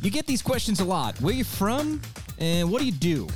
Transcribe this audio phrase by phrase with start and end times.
[0.00, 1.20] You get these questions a lot.
[1.20, 2.00] Where you from?
[2.38, 3.26] And what do you do?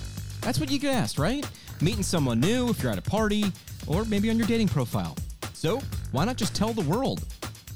[0.43, 1.45] That's what you get asked, right?
[1.81, 3.53] Meeting someone new if you're at a party,
[3.89, 5.17] or maybe on your dating profile.
[5.55, 5.81] So,
[6.13, 7.25] why not just tell the world?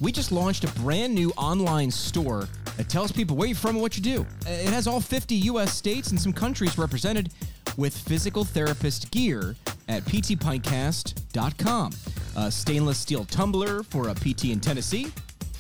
[0.01, 3.81] We just launched a brand new online store that tells people where you're from and
[3.81, 4.27] what you do.
[4.47, 7.33] It has all 50 US states and some countries represented
[7.77, 9.57] with physical therapist gear
[9.89, 11.93] at ptpintcast.com.
[12.37, 15.11] A stainless steel tumbler for a PT in Tennessee?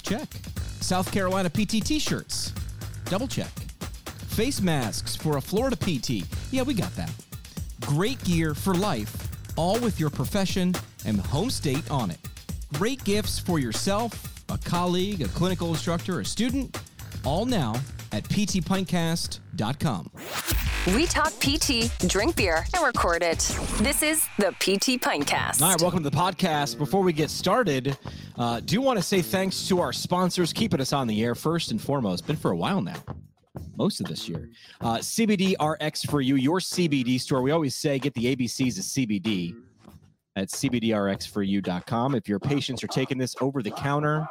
[0.02, 0.28] Check.
[0.80, 2.52] South Carolina PT t shirts?
[3.06, 3.50] Double check.
[4.28, 6.26] Face masks for a Florida PT?
[6.50, 7.12] Yeah, we got that.
[7.80, 12.18] Great gear for life, all with your profession and home state on it.
[12.74, 16.76] Great gifts for yourself, a colleague, a clinical instructor, a student,
[17.24, 17.74] all now
[18.12, 20.10] at ptpintcast.com.
[20.94, 23.38] We talk PT, drink beer, and record it.
[23.78, 25.60] This is the PT Pintcast.
[25.60, 26.78] All right, welcome to the podcast.
[26.78, 27.96] Before we get started,
[28.38, 31.70] uh, do want to say thanks to our sponsors keeping us on the air first
[31.70, 32.26] and foremost.
[32.26, 33.02] Been for a while now,
[33.76, 34.50] most of this year.
[34.80, 37.42] Uh, CBD RX for you, your CBD store.
[37.42, 39.56] We always say get the ABCs of CBD
[40.36, 42.14] at CBDRXforyou.com.
[42.14, 44.26] If your patients are taking this over the counter,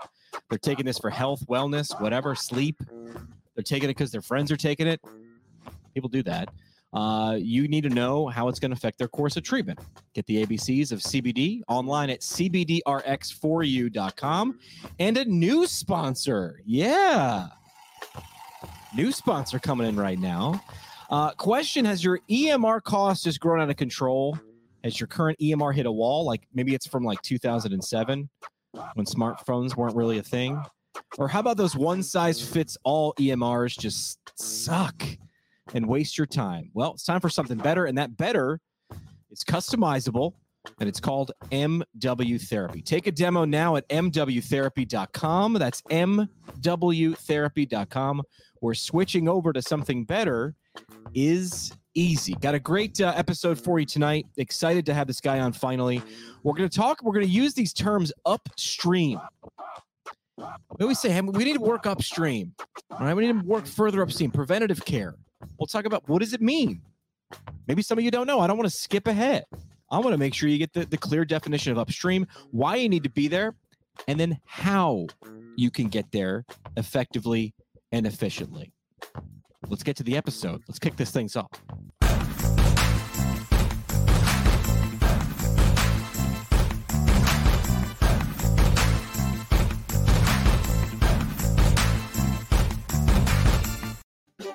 [0.50, 2.78] they're taking this for health, wellness, whatever, sleep.
[3.56, 5.02] They're taking it because their friends are taking it.
[5.94, 6.50] People do that.
[6.94, 9.78] Uh, you need to know how it's going to affect their course of treatment.
[10.14, 14.60] Get the ABCs of CBD online at CBDRX4U.com.
[15.00, 16.62] And a new sponsor.
[16.66, 17.48] Yeah.
[18.96, 20.64] New sponsor coming in right now.
[21.10, 24.38] Uh, question Has your EMR cost just grown out of control?
[24.84, 26.26] Has your current EMR hit a wall?
[26.26, 28.30] Like maybe it's from like 2007
[28.94, 30.62] when smartphones weren't really a thing?
[31.18, 35.04] Or how about those one size fits all EMRs just suck
[35.74, 36.70] and waste your time?
[36.74, 38.60] Well, it's time for something better, and that better
[39.32, 40.34] is customizable
[40.80, 42.82] and it's called MW Therapy.
[42.82, 45.54] Take a demo now at MWtherapy.com.
[45.54, 48.24] That's MWtherapy.com.
[48.62, 50.56] We're switching over to something better
[51.14, 52.34] is easy.
[52.42, 54.26] Got a great uh, episode for you tonight.
[54.38, 56.02] Excited to have this guy on finally.
[56.44, 59.20] We're going to talk, we're going to use these terms upstream.
[60.38, 60.46] We
[60.82, 62.54] always say, hey, we need to work upstream.
[63.00, 64.32] Right, we need to work further upstream.
[64.32, 65.16] Preventative care.
[65.58, 66.82] We'll talk about what does it mean.
[67.68, 68.40] Maybe some of you don't know.
[68.40, 69.46] I don't want to skip ahead.
[69.92, 72.90] I want to make sure you get the, the clear definition of upstream, why you
[72.90, 73.56] need to be there,
[74.08, 75.08] and then how
[75.56, 77.54] you can get there effectively
[77.92, 78.74] and efficiently.
[79.68, 80.64] Let's get to the episode.
[80.68, 81.50] Let's kick this thing off.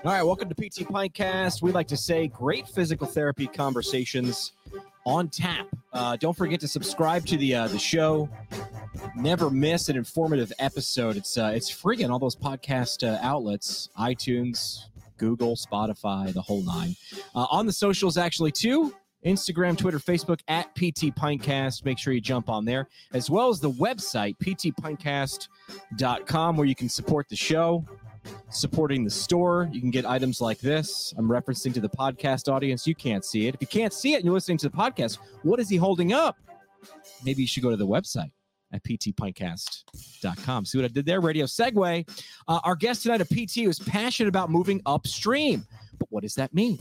[0.03, 1.61] All right, welcome to PT Pintcast.
[1.61, 4.53] We like to say great physical therapy conversations
[5.05, 5.67] on tap.
[5.93, 8.27] Uh, don't forget to subscribe to the uh, the show.
[9.15, 11.19] Never miss an informative episode.
[11.19, 14.85] It's uh, it's free on all those podcast uh, outlets: iTunes,
[15.19, 16.97] Google, Spotify, the whole nine.
[17.35, 18.95] Uh, on the socials, actually, too.
[19.27, 21.85] Instagram, Twitter, Facebook at PT Pintcast.
[21.85, 26.89] Make sure you jump on there, as well as the website, ptpintcast.com, where you can
[26.89, 27.85] support the show
[28.51, 29.69] supporting the store.
[29.73, 31.15] You can get items like this.
[31.17, 32.87] I'm referencing to the podcast audience.
[32.87, 33.55] You can't see it.
[33.55, 36.13] If you can't see it and you're listening to the podcast, what is he holding
[36.13, 36.37] up?
[37.25, 38.31] Maybe you should go to the website
[38.73, 40.65] at ptpintcast.com.
[40.65, 41.21] See what I did there?
[41.21, 42.09] Radio segue.
[42.49, 45.67] Uh, our guest tonight, a PT, is passionate about moving upstream.
[45.99, 46.79] But what does that mean?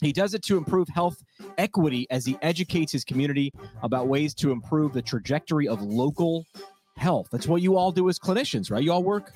[0.00, 1.22] He does it to improve health
[1.56, 6.44] equity as he educates his community about ways to improve the trajectory of local
[6.96, 7.28] health.
[7.30, 8.82] That's what you all do as clinicians, right?
[8.82, 9.32] You all work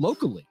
[0.00, 0.46] locally.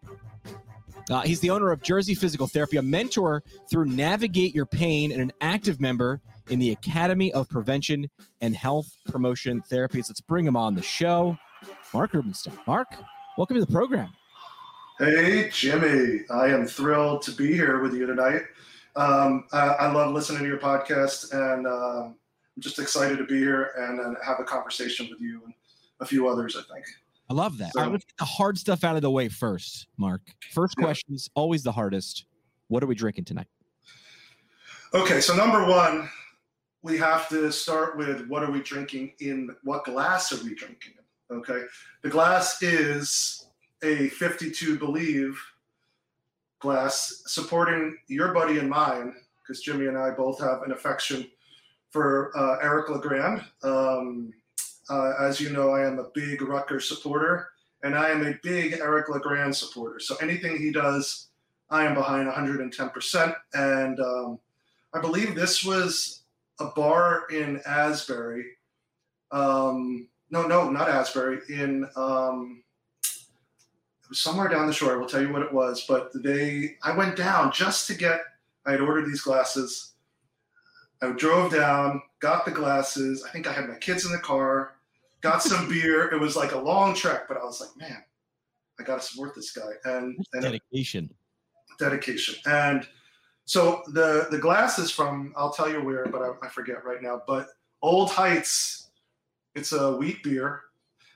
[1.09, 5.21] Uh, he's the owner of Jersey Physical Therapy, a mentor through Navigate Your Pain, and
[5.21, 8.07] an active member in the Academy of Prevention
[8.41, 10.07] and Health Promotion Therapies.
[10.07, 11.37] Let's bring him on the show.
[11.93, 12.53] Marc Rubenstein.
[12.67, 12.87] Marc,
[13.37, 14.09] welcome to the program.
[14.99, 16.25] Hey, Jimmy.
[16.29, 18.43] I am thrilled to be here with you tonight.
[18.95, 22.15] Um, I, I, love listening to your podcast, and um,
[22.55, 25.53] I'm just excited to be here and, and have a conversation with you and
[26.01, 26.85] a few others, I think.
[27.29, 27.73] I love that.
[27.73, 30.21] So, All right, let's get the hard stuff out of the way first, Marc.
[30.51, 30.85] First yeah.
[30.85, 32.25] question is always the hardest.
[32.67, 33.47] What are we drinking tonight?
[34.93, 36.09] Okay, so number one,
[36.81, 40.93] we have to start with what are we drinking in what glass are we drinking
[41.29, 41.37] in?
[41.37, 41.61] Okay,
[42.01, 43.45] the glass is
[43.83, 45.39] a 52 Believe
[46.59, 51.27] glass supporting your buddy and mine because Jimmy and I both have an affection
[51.91, 53.43] for uh, Eric LeGrand.
[53.63, 54.33] Um,
[54.89, 57.49] uh, as you know, I am a big Rutgers supporter,
[57.83, 59.99] and I am a big Eric LeGrand supporter.
[59.99, 61.27] So anything he does,
[61.69, 63.35] I am behind 110%.
[63.53, 64.39] And um,
[64.93, 66.23] I believe this was
[66.59, 68.45] a bar in Asbury.
[69.31, 71.39] Um, no, no, not Asbury.
[71.49, 72.63] In um,
[74.11, 74.93] somewhere down the shore.
[74.93, 78.21] I will tell you what it was, but they I went down just to get.
[78.65, 79.93] I had ordered these glasses.
[81.01, 83.23] I drove down, got the glasses.
[83.23, 84.73] I think I had my kids in the car,
[85.21, 86.09] got some beer.
[86.11, 88.03] It was like a long trek, but I was like, man,
[88.79, 91.09] I got to support this guy and, and dedication,
[91.79, 92.35] dedication.
[92.45, 92.87] And
[93.45, 97.01] so the the glass is from I'll tell you where, but I, I forget right
[97.01, 97.21] now.
[97.27, 97.47] But
[97.81, 98.89] Old Heights,
[99.55, 100.61] it's a wheat beer.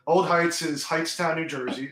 [0.08, 1.92] Old Heights is Hightstown, New Jersey.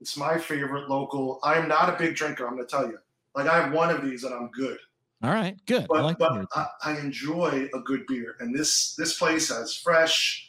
[0.00, 1.38] It's my favorite local.
[1.42, 2.46] I'm not a big drinker.
[2.46, 2.98] I'm going to tell you.
[3.34, 4.78] Like I have one of these and I'm good.
[5.22, 5.86] All right, good.
[5.88, 9.74] But, I, like but I, I, enjoy a good beer, and this this place has
[9.74, 10.47] fresh,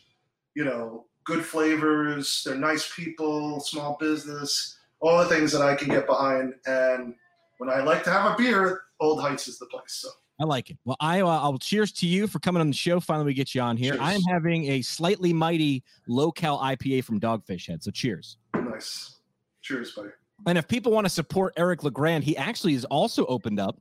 [0.59, 2.43] you know, good flavors.
[2.45, 6.53] They're nice people, small business, all the things that I can get behind.
[6.65, 7.15] And
[7.59, 9.83] when I like to have a beer, Old Heights is the place.
[9.87, 10.09] So.
[10.41, 10.77] I like it.
[10.83, 12.99] Well, I uh, I'll cheers to you for coming on the show.
[12.99, 13.93] Finally, we get you on here.
[13.93, 14.03] Cheers.
[14.03, 17.81] I am having a slightly mighty low cal IPA from Dogfish Head.
[17.81, 18.37] So cheers.
[18.53, 19.15] Nice.
[19.61, 20.09] Cheers, buddy.
[20.45, 23.77] And if people want to support Eric LeGrand, he actually has also opened up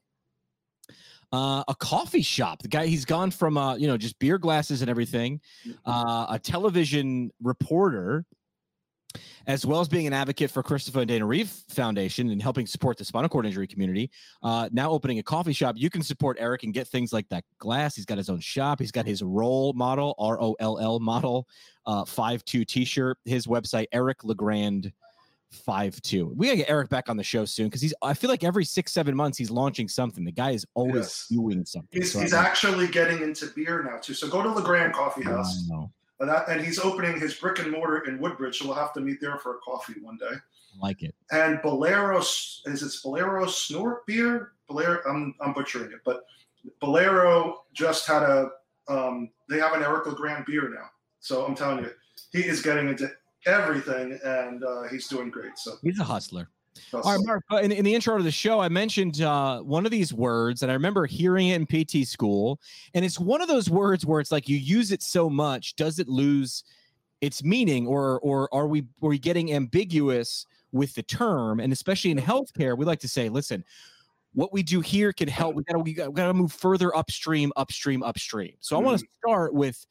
[1.33, 2.63] uh, a coffee shop.
[2.63, 5.41] The guy he's gone from uh, you know just beer glasses and everything,
[5.85, 8.25] uh, a television reporter,
[9.47, 12.97] as well as being an advocate for Christopher and Dana Reeve Foundation and helping support
[12.99, 14.11] the spinal cord injury community.
[14.43, 17.45] Uh, now opening a coffee shop, you can support Eric and get things like that
[17.59, 17.95] glass.
[17.95, 18.79] He's got his own shop.
[18.79, 21.47] He's got his role model, R O L L model,
[21.87, 23.19] uh, five two T-shirt.
[23.25, 24.93] His website, Eric Legrand
[25.50, 26.33] five two.
[26.37, 27.95] We gotta get Eric back on the show soon because he's.
[28.03, 30.25] I feel like every six seven months he's launching something.
[30.25, 31.27] The guy is always yes.
[31.31, 32.00] doing something.
[32.00, 34.15] He's, so he's actually getting into beer now too.
[34.15, 35.69] So go to Legrand Coffee House.
[36.21, 39.00] And, that, and he's opening his brick and mortar in Woodbridge, so we'll have to
[39.00, 40.27] meet there for a coffee one day.
[40.35, 41.15] I like it.
[41.31, 44.53] And Bolero is it Bolero Snort beer?
[44.69, 46.25] Bolero, I'm I'm butchering it, but
[46.81, 48.50] Bolero just had a
[48.89, 50.87] um, they have an Eric LeGrand beer now.
[51.21, 51.91] So I'm telling you,
[52.33, 53.11] he is getting into
[53.46, 55.58] everything, and uh, he's doing great.
[55.58, 56.49] So he's a hustler.
[56.93, 57.44] All right, Marc.
[57.62, 60.70] In, in, the intro to the show, I mentioned uh, one of these words, and
[60.70, 62.61] I remember hearing it in PT school.
[62.94, 65.99] And it's one of those words where it's like you use it so much, does
[65.99, 66.64] it lose
[67.20, 71.61] its meaning, or or are we are we getting ambiguous with the term?
[71.61, 73.64] And especially in healthcare, we like to say, listen,
[74.35, 75.56] what we do here can help.
[75.56, 78.55] We got we got to move further upstream, upstream, upstream.
[78.61, 79.29] So I want to mm-hmm.
[79.29, 79.85] start with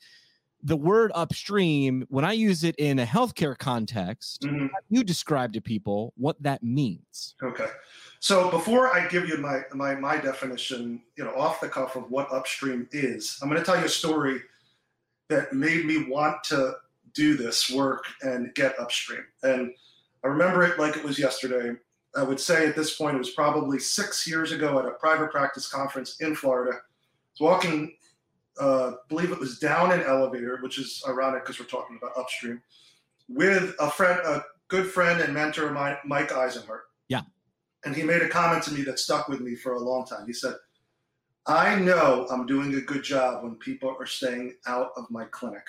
[0.63, 4.68] the word upstream, when I use it in a healthcare context, mm-hmm.
[4.89, 7.36] you describe to people what that means.
[7.44, 7.68] Okay.
[8.19, 12.09] So before I give you my, my my definition, you know, off the cuff of
[12.09, 14.42] what upstream is, I'm going to tell you a story
[15.30, 16.75] that made me want to
[17.13, 19.25] do this work and get upstream.
[19.44, 19.71] And
[20.24, 21.77] I remember it like it was yesterday.
[22.15, 25.31] I would say at this point it was probably six years ago at a private
[25.31, 26.77] practice conference in Florida.
[26.77, 26.81] I
[27.39, 27.96] was walking
[28.59, 32.62] uh, believe it was down an elevator, which is ironic because we're talking about upstream,
[33.27, 36.81] with a friend, a good friend and mentor of mine, Mike Eisenhart.
[37.07, 37.21] Yeah.
[37.86, 40.25] And he made a comment to me that stuck with me for a long time.
[40.25, 40.56] He said,
[41.45, 45.65] I know I'm doing a good job when people are staying out of my clinic.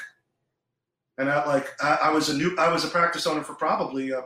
[1.19, 4.13] And I like I, I was a new I was a practice owner for probably
[4.13, 4.23] uh,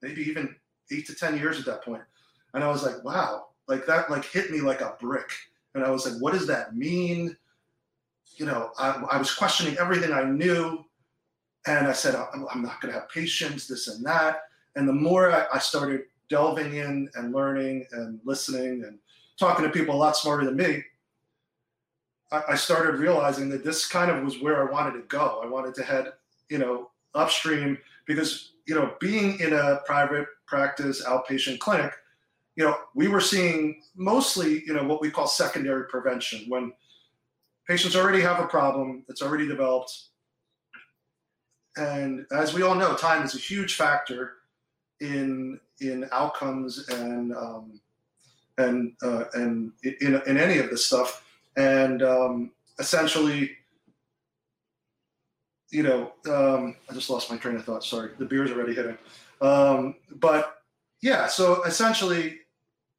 [0.00, 0.54] maybe even
[0.90, 2.02] eight to ten years at that point.
[2.54, 5.30] And I was like, wow, like that like hit me like a brick.
[5.74, 7.36] And I was like, what does that mean?
[8.36, 10.84] You know, I, I was questioning everything I knew.
[11.66, 14.42] And I said, I'm, I'm not going to have patience, this and that.
[14.74, 18.98] And the more I, I started delving in and learning and listening and
[19.38, 20.82] talking to people a lot smarter than me,
[22.32, 25.40] I, I started realizing that this kind of was where I wanted to go.
[25.42, 26.12] I wanted to head,
[26.48, 31.92] you know, upstream because, you know, being in a private practice outpatient clinic,
[32.56, 36.72] you know, we were seeing mostly, you know, what we call secondary prevention when
[37.66, 39.92] patients already have a problem that's already developed.
[41.76, 44.34] And as we all know, time is a huge factor
[45.00, 47.80] in in outcomes and um,
[48.58, 51.24] and uh, and in, in any of this stuff.
[51.56, 53.52] And um, essentially,
[55.70, 57.84] you know, um, I just lost my train of thought.
[57.84, 58.98] Sorry, the beer's already hitting.
[59.40, 60.58] Um, but
[61.00, 62.38] yeah, so essentially,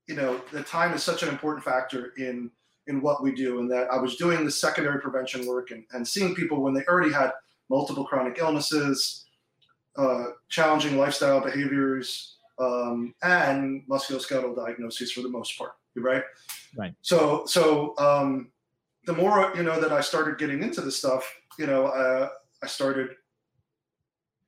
[0.08, 2.52] you know, the time is such an important factor in
[2.88, 6.08] in what we do and that I was doing the secondary prevention work and, and
[6.08, 7.32] seeing people when they already had
[7.70, 9.26] multiple chronic illnesses,
[9.98, 16.24] uh, challenging lifestyle behaviors, um, and musculoskeletal diagnoses for the most part, right?
[16.78, 16.94] Right.
[17.02, 18.52] So, so um,
[19.06, 22.30] the more you know that I started getting into this stuff, you know, uh,
[22.62, 23.12] I started,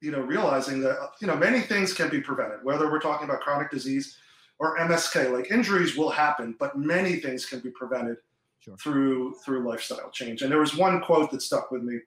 [0.02, 2.64] you know, realizing that you know many things can be prevented.
[2.64, 4.18] Whether we're talking about chronic disease,
[4.60, 5.32] or MSK.
[5.32, 8.18] Like injuries will happen, but many things can be prevented
[8.60, 8.78] sure.
[8.78, 10.42] through through lifestyle change.
[10.42, 12.00] And there was one quote that stuck with me,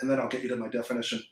[0.00, 1.22] and then I'll get you to my definition.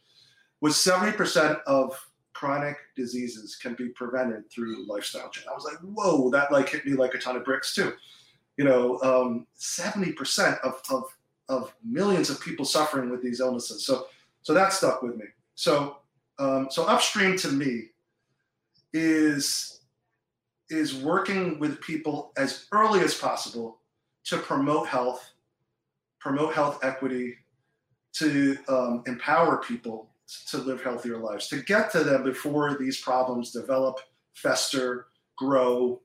[0.60, 1.98] Was 70% of
[2.34, 5.46] chronic diseases can be prevented through lifestyle change.
[5.48, 7.92] I was like, whoa, that like hit me like a ton of bricks too.
[8.56, 11.04] You know, um, 70% of, of,
[11.48, 13.86] of millions of people suffering with these illnesses.
[13.86, 14.06] So,
[14.42, 15.26] so that stuck with me.
[15.54, 15.98] So,
[16.38, 17.90] um, so upstream to me
[18.92, 19.81] is,
[20.72, 23.78] is working with people as early as possible
[24.24, 25.32] to promote health,
[26.20, 27.36] promote health equity,
[28.14, 30.10] to um, empower people
[30.48, 33.98] to live healthier lives, to get to them before these problems develop,
[34.34, 36.00] fester, grow.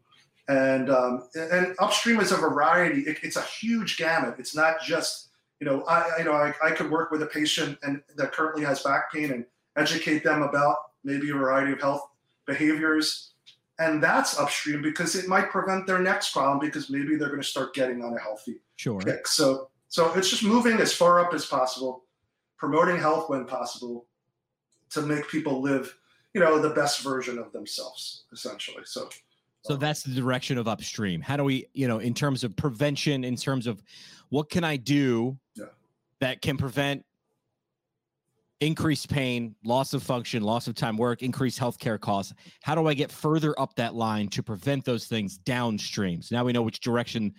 [0.49, 3.01] And um, and upstream is a variety.
[3.01, 4.35] It, it's a huge gamut.
[4.39, 7.77] It's not just you know I you know I, I could work with a patient
[7.83, 9.45] and that currently has back pain and
[9.75, 12.01] educate them about maybe a variety of health
[12.45, 13.33] behaviors,
[13.79, 17.47] and that's upstream because it might prevent their next problem because maybe they're going to
[17.47, 18.99] start getting on a healthy Sure.
[18.99, 19.27] kick.
[19.27, 22.03] So so it's just moving as far up as possible,
[22.57, 24.05] promoting health when possible,
[24.89, 25.95] to make people live,
[26.33, 28.83] you know, the best version of themselves, essentially.
[28.85, 29.09] So
[29.61, 31.21] So that's the direction of upstream.
[31.21, 33.81] How do we, you know, in terms of prevention, in terms of
[34.29, 35.65] what can I do Yeah.
[36.19, 37.05] that can prevent
[38.59, 42.33] increased pain, loss of function, loss of time work, increased healthcare costs?
[42.61, 46.21] How do I get further up that line to prevent those things downstream?
[46.21, 47.33] So now we know which direction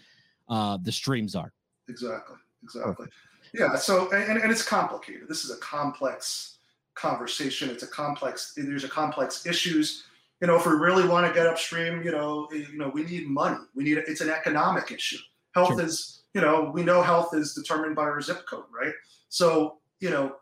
[0.49, 1.53] uh, the streams are.
[1.89, 3.07] exactly, exactly.
[3.55, 3.77] Yeah.
[3.77, 5.29] So and, and it's complicated.
[5.29, 6.59] This is a complex
[6.95, 7.71] conversation.
[7.71, 8.53] It's a complex.
[8.57, 10.05] There's a complex issues.
[10.41, 13.05] You know, if we really want to get upstream, you know, eh, you know, we
[13.05, 13.59] need money.
[13.75, 13.99] We need.
[13.99, 15.19] It's an economic issue.
[15.55, 15.83] Health Sure.
[15.83, 16.15] is.
[16.35, 18.93] You know, we know health is determined by our zip code, right?
[19.31, 20.37] So you know,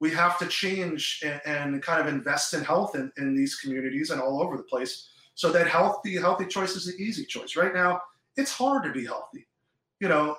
[0.00, 4.10] we have to change and, and kind of invest in health in, in these communities
[4.10, 7.56] and all over the place so that healthy healthy choice is the easy choice.
[7.56, 8.00] Right now
[8.36, 9.46] it's hard to be healthy.
[10.00, 10.36] You know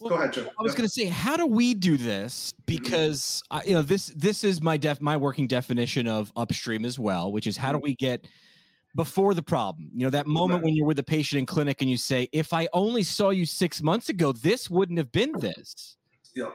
[0.00, 0.46] go ahead joe.
[0.58, 2.52] I was going to say, how do we do this?
[2.66, 6.98] Because uh, you know this this is my def my working definition of upstream as
[6.98, 8.26] well, which is how do we get
[8.94, 9.90] before the problem?
[9.94, 12.52] You know that moment when you're with a patient in clinic and you say, "If
[12.52, 15.96] I only saw you six months ago, this wouldn't have been this."
[16.34, 16.50] yeah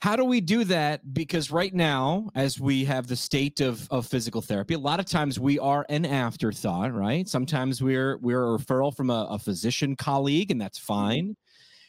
[0.00, 1.12] How do we do that?
[1.12, 5.04] Because right now, as we have the state of, of physical therapy, a lot of
[5.04, 7.28] times we are an afterthought, right?
[7.28, 10.86] Sometimes we're we're a referral from a, a physician colleague, and that's mm-hmm.
[10.86, 11.36] fine.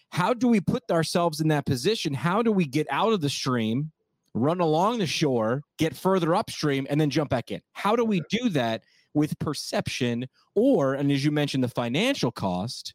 [0.09, 2.13] How do we put ourselves in that position?
[2.13, 3.93] How do we get out of the stream,
[4.33, 7.61] run along the shore, get further upstream, and then jump back in?
[7.71, 12.93] How do we do that with perception or, and as you mentioned, the financial cost?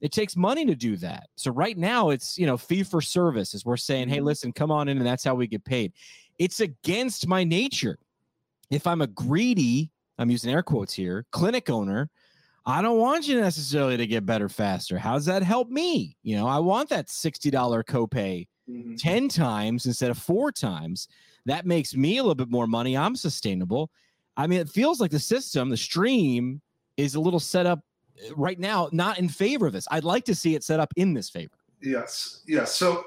[0.00, 1.28] It takes money to do that.
[1.36, 4.24] So right now it's, you know, fee for service as we're saying, hey, Mhm.
[4.24, 5.92] listen, come on in and that's how we get paid.
[6.38, 7.98] It's against my nature.
[8.70, 12.10] If I'm a greedy, I'm using air quotes here, clinic owner,
[12.66, 14.98] I don't want you necessarily to get better faster.
[14.98, 16.16] How does that help me?
[16.22, 18.96] You know, I want that $60 copay Mhm.
[18.98, 21.08] 10 times instead of four times.
[21.46, 22.96] That makes me a little bit more money.
[22.96, 23.90] I'm sustainable.
[24.36, 26.60] I mean, it feels like the system, the stream
[26.98, 27.80] is a little set up
[28.34, 29.86] right now, not in favor of this.
[29.90, 31.54] I'd like to see it set up in this favor.
[31.80, 32.74] yes yes.
[32.74, 33.06] So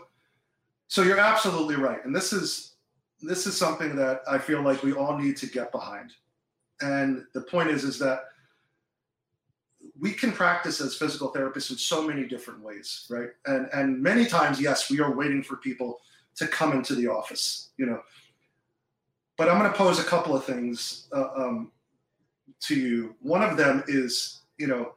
[0.88, 2.04] so you're absolutely right.
[2.06, 2.76] And this is
[3.22, 6.12] this is something that i feel like we all need to get behind.
[6.82, 8.26] And the point is is that
[10.00, 13.30] we can practice as physical therapists in so many different ways right?
[13.46, 16.00] And and many times yes we are waiting for people
[16.36, 18.02] to come into the office you know.
[19.38, 21.72] But i'm going to pose a couple of things uh, um,
[22.62, 23.16] to you.
[23.20, 24.94] One of them is you know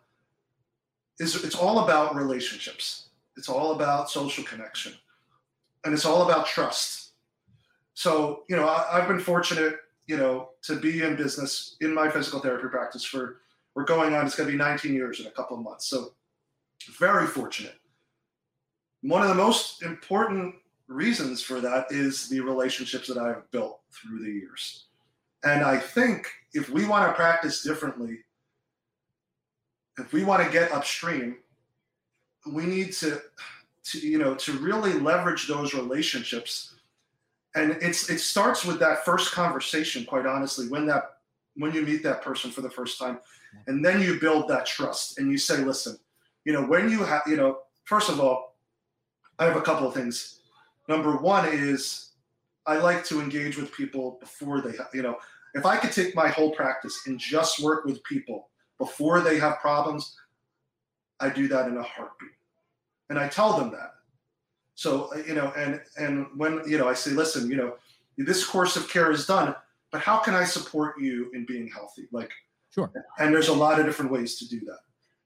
[1.18, 3.08] is it's all about relationships.
[3.36, 4.92] It's all about social connection.
[5.84, 7.12] And it's all about trust.
[7.94, 12.10] So you know I, i've been fortunate you know to be in business in my
[12.10, 13.40] physical therapy practice for
[13.74, 15.86] we're going on it's going to be 19 years in a couple of months.
[15.86, 16.14] So
[16.98, 17.76] very fortunate.
[19.02, 20.56] One of the most important
[20.86, 24.86] reasons for that is the relationships that i've built through the years.
[25.44, 28.18] And i think if we want to practice differently
[29.98, 31.36] if we want to get upstream
[32.46, 33.20] we need to
[33.84, 36.74] to you know to really leverage those relationships.
[37.54, 41.18] And it's it starts with that first conversation quite honestly when that
[41.56, 43.20] when you meet that person for the first time.
[43.68, 45.98] And then you build that trust and you say listen
[46.44, 48.56] you know when you have you know first of all
[49.38, 50.40] i have a couple of things.
[50.88, 52.10] Number one is
[52.66, 55.16] i like to engage with people before they you know
[55.54, 58.48] if i could take my whole practice and just work with people
[58.78, 60.16] before they have problems
[61.20, 62.30] i do that in a heartbeat
[63.10, 63.94] and I tell them that.
[64.74, 67.74] So you know, and and when you know, I say, listen, you know,
[68.18, 69.54] this course of care is done,
[69.92, 72.08] but how can I support you in being healthy?
[72.12, 72.30] Like,
[72.74, 72.90] Sure.
[73.20, 74.80] And there's a lot of different ways to do that.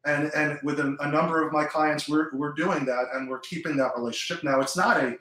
[0.04, 3.40] And and with a, a number of my clients, we're we're doing that, and we're
[3.40, 4.44] keeping that relationship.
[4.44, 5.16] Now, it's not a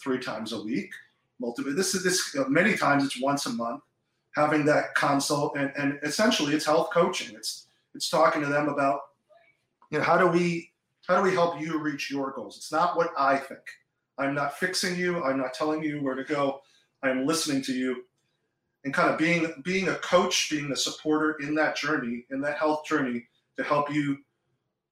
[0.00, 0.90] three times a week,
[1.40, 1.74] multiple.
[1.74, 3.82] This is this many times it's once a month,
[4.36, 7.34] having that consult and, and essentially it's health coaching.
[7.34, 9.00] It's it's talking to them about
[9.90, 10.72] you know how do we
[11.06, 12.56] how do we help you reach your goals?
[12.56, 13.60] It's not what I think.
[14.18, 15.22] I'm not fixing you.
[15.22, 16.60] I'm not telling you where to go.
[17.02, 18.04] I'm listening to you
[18.84, 22.58] and kind of being being a coach, being a supporter in that journey, in that
[22.58, 24.18] health journey to help you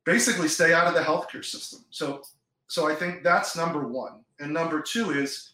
[0.05, 1.85] basically stay out of the healthcare system.
[1.91, 2.23] So
[2.69, 4.25] so I think that's number one.
[4.39, 5.53] And number two is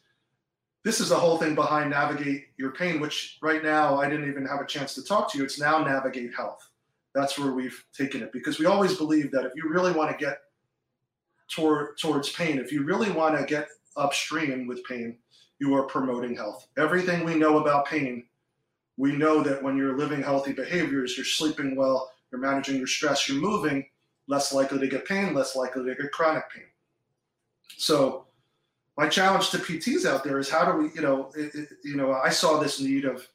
[0.85, 4.47] this is the whole thing behind navigate your pain, which right now I didn't even
[4.47, 5.45] have a chance to talk to you.
[5.45, 6.69] It's now navigate health.
[7.17, 10.23] That's where we've taken it because we always believe that if you really want to
[10.23, 10.37] get
[11.49, 15.17] toward towards pain, if you really want to get upstream with pain,
[15.59, 16.69] you are promoting health.
[16.77, 18.27] Everything we know about pain,
[18.99, 23.27] we know that when you're living healthy behaviors, you're sleeping well, you're managing your stress,
[23.27, 23.87] you're moving,
[24.29, 26.65] less likely to get pain, less likely to get chronic pain.
[27.79, 28.27] So
[28.99, 31.97] my challenge to PTs out there is how do we, you know, it, it, you
[31.97, 33.27] know, I saw this need of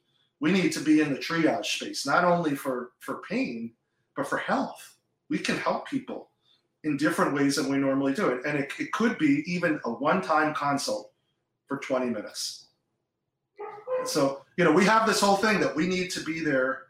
[0.41, 3.74] we need to be in the triage space, not only for for pain,
[4.17, 4.98] but for health.
[5.29, 6.31] We can help people
[6.83, 9.91] in different ways than we normally do it, and it, it could be even a
[9.91, 11.13] one-time consult
[11.67, 12.69] for 20 minutes.
[14.03, 16.88] So you know, we have this whole thing that we need to be there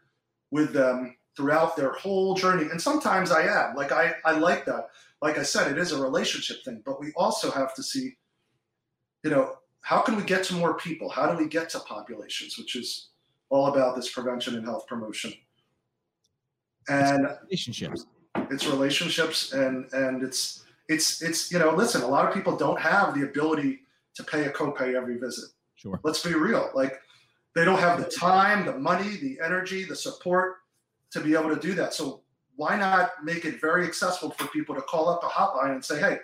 [0.49, 3.75] with them throughout their whole journey, and sometimes I am.
[3.75, 4.87] Like I, I like that.
[5.21, 8.15] Like I said, it is a relationship thing, but we also have to see
[9.23, 11.09] you know, how can we get to more people?
[11.09, 13.10] How do we get to populations, which is
[13.51, 15.33] all about this prevention and health promotion.
[16.89, 18.05] And it's relationships.
[18.49, 22.79] It's relationships and and it's it's it's you know, listen, a lot of people don't
[22.79, 23.81] have the ability
[24.15, 25.49] to pay a copay every visit.
[25.75, 25.99] Sure.
[26.03, 26.71] Let's be real.
[26.73, 26.99] Like
[27.53, 30.55] they don't have the time, the money, the energy, the support
[31.11, 31.93] to be able to do that.
[31.93, 32.21] So
[32.55, 35.99] why not make it very accessible for people to call up a hotline and say,
[35.99, 36.17] hey,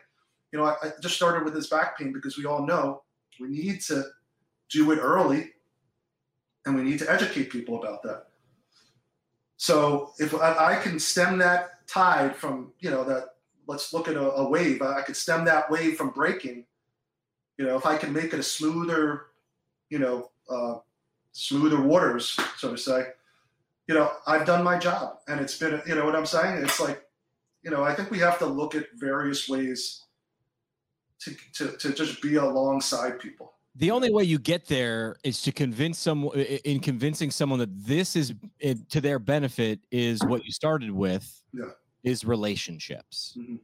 [0.51, 3.03] you know, I, I just started with this back pain because we all know
[3.39, 4.05] we need to
[4.69, 5.51] do it early
[6.67, 8.27] and we need to educate people about that.
[9.55, 13.35] So if I, I can stem that tide from, you know, that
[13.67, 16.65] let's look at a, a, wave, I could stem that wave from breaking.
[17.57, 19.27] You know, if I can make it a smoother,
[19.89, 20.75] you know, uh,
[21.31, 23.07] smoother waters, so to say,
[23.87, 26.61] you know, I've done my job and it's been, you know what I'm saying?
[26.61, 27.01] It's like,
[27.63, 30.03] you know, I think we have to look at various ways
[31.19, 33.53] to, to, to just be alongside people.
[33.77, 38.15] The only way you get there is to convince someone in convincing someone that this
[38.15, 38.33] is
[38.89, 41.65] to their benefit is what you started with yeah.
[42.03, 43.37] is relationships.
[43.39, 43.57] Mm-hmm.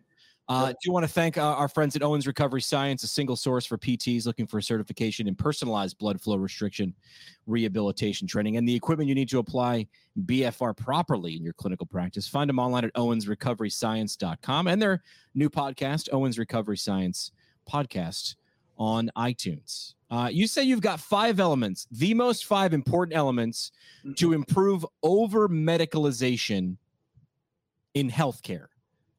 [0.50, 3.36] Uh, do you want to thank uh, our friends at Owens Recovery Science, a single
[3.36, 6.94] source for PTs looking for certification in personalized blood flow restriction
[7.48, 9.88] rehabilitation training and the equipment you need to apply
[10.26, 12.28] BFR properly in your clinical practice?
[12.28, 15.02] Find them online at owensrecoveryscience.com and their
[15.34, 17.32] new podcast, Owens Recovery Science
[17.68, 18.36] podcast
[18.78, 19.94] on iTunes.
[20.10, 24.14] Uh, you say you've got five elements, the most five important elements mm-hmm.
[24.14, 26.78] to improve over medicalization
[27.94, 28.68] in healthcare.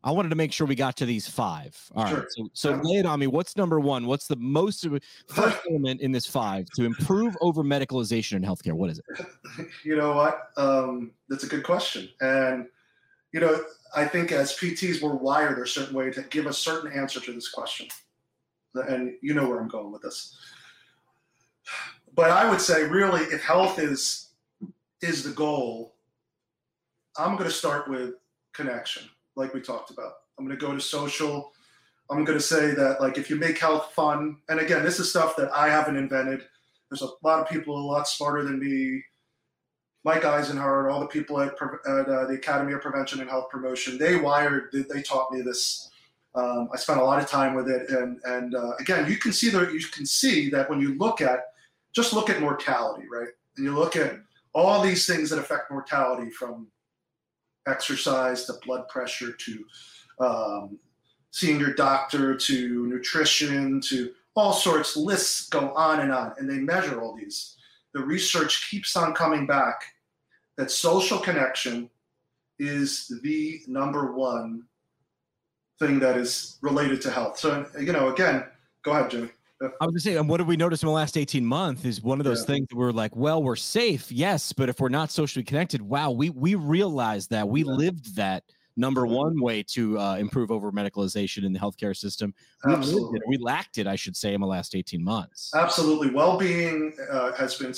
[0.05, 1.77] I wanted to make sure we got to these five.
[1.97, 2.19] All sure.
[2.19, 2.27] right.
[2.31, 3.27] So, so lay it on me.
[3.27, 4.07] What's number one?
[4.07, 4.87] What's the most
[5.29, 8.75] first element in this five to improve over medicalization in healthcare?
[8.75, 9.27] What is it?
[9.85, 10.51] You know what?
[10.57, 12.09] Um, that's a good question.
[12.21, 12.67] And,
[13.33, 13.65] you know,
[13.97, 17.33] I think as PTs, we're wired a certain way to give a certain answer to
[17.33, 17.87] this question
[18.75, 20.37] and you know where I'm going with this.
[22.15, 24.31] But I would say, really, if health is
[25.01, 25.97] is the goal,
[27.17, 28.15] I'm going to start with
[28.53, 30.13] connection, like we talked about.
[30.39, 31.53] I'm going to go to social.
[32.11, 35.11] I'm going to say that, like, if you make health fun, and again, this is
[35.11, 36.43] stuff that I haven't invented.
[36.91, 39.03] There's a lot of people a lot smarter than me.
[40.05, 41.55] Mike Eisenhart, all the people at,
[41.87, 45.41] at uh, the Academy of Prevention and Health Promotion, they wired, they, they taught me
[45.41, 45.89] this
[46.35, 49.33] um, I spent a lot of time with it, and and uh, again, you can
[49.33, 51.47] see that you can see that when you look at
[51.95, 53.29] just look at mortality, right?
[53.57, 54.19] And you look at
[54.53, 56.67] all these things that affect mortality, from
[57.67, 59.65] exercise to blood pressure to
[60.21, 60.79] um,
[61.31, 64.97] seeing your doctor to nutrition to all sorts.
[64.97, 67.57] Lists go on and on, and they measure all these.
[67.93, 69.85] The research keeps on coming back
[70.57, 71.91] that social connection
[72.59, 74.65] is the number one
[75.87, 77.39] thing that is related to health.
[77.39, 78.45] So, you know, again,
[78.83, 79.31] go ahead, Jimmy.
[79.61, 82.03] I was gonna say, and what have we noticed in the last 18 months is
[82.03, 82.47] one of those yeah.
[82.47, 86.11] things that we're like, well, we're safe, yes, but if we're not socially connected, wow,
[86.11, 87.73] we we realized that we yeah.
[87.73, 88.45] lived that
[88.77, 92.35] number one way to uh, improve over medicalization in the healthcare system.
[92.65, 93.21] We Absolutely.
[93.29, 95.53] We lacked it, I should say, in the last 18 months.
[95.55, 96.11] Absolutely.
[96.11, 97.73] Well-being uh, has been,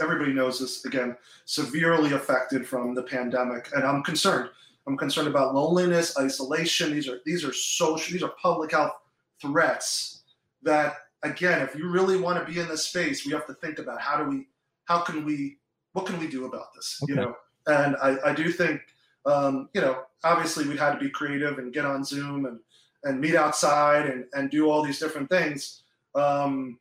[0.00, 3.68] everybody knows this, again, severely affected from the pandemic.
[3.74, 4.50] And I'm concerned
[4.86, 6.92] I'm concerned about loneliness, isolation.
[6.92, 8.92] These are these are social, these are public health
[9.40, 10.22] threats
[10.62, 13.78] that again, if you really want to be in this space, we have to think
[13.78, 14.48] about how do we
[14.86, 15.58] how can we
[15.92, 17.00] what can we do about this?
[17.02, 17.12] Okay.
[17.12, 18.80] You know, and I, I do think,
[19.26, 22.58] um, you know, obviously we had to be creative and get on Zoom and
[23.04, 25.82] and meet outside and and do all these different things.
[26.14, 26.78] Um,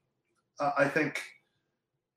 [0.78, 1.22] I think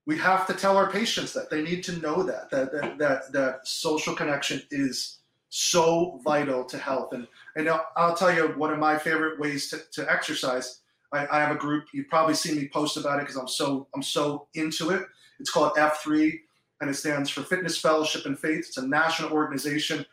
[0.06, 3.32] we have to tell our patients that they need to know that that that that,
[3.32, 5.18] that social connection is
[5.56, 7.12] so vital to health.
[7.12, 10.80] And and I'll, I'll tell you one of my favorite ways to, to exercise.
[11.12, 11.84] I, I have a group.
[11.94, 15.06] You've probably seen me post about it because I'm so I'm so into it.
[15.38, 16.40] It's called F3,
[16.80, 18.66] and it stands for Fitness Fellowship and Faith.
[18.66, 20.04] It's a national organization.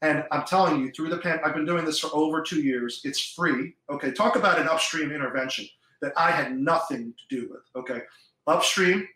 [0.00, 3.00] And I'm telling you, through the pan, I've been doing this for over two years.
[3.02, 3.74] It's free.
[3.90, 5.66] Okay, talk about an upstream intervention
[6.02, 7.62] that I had nothing to do with.
[7.74, 8.02] Okay,
[8.46, 9.08] upstream,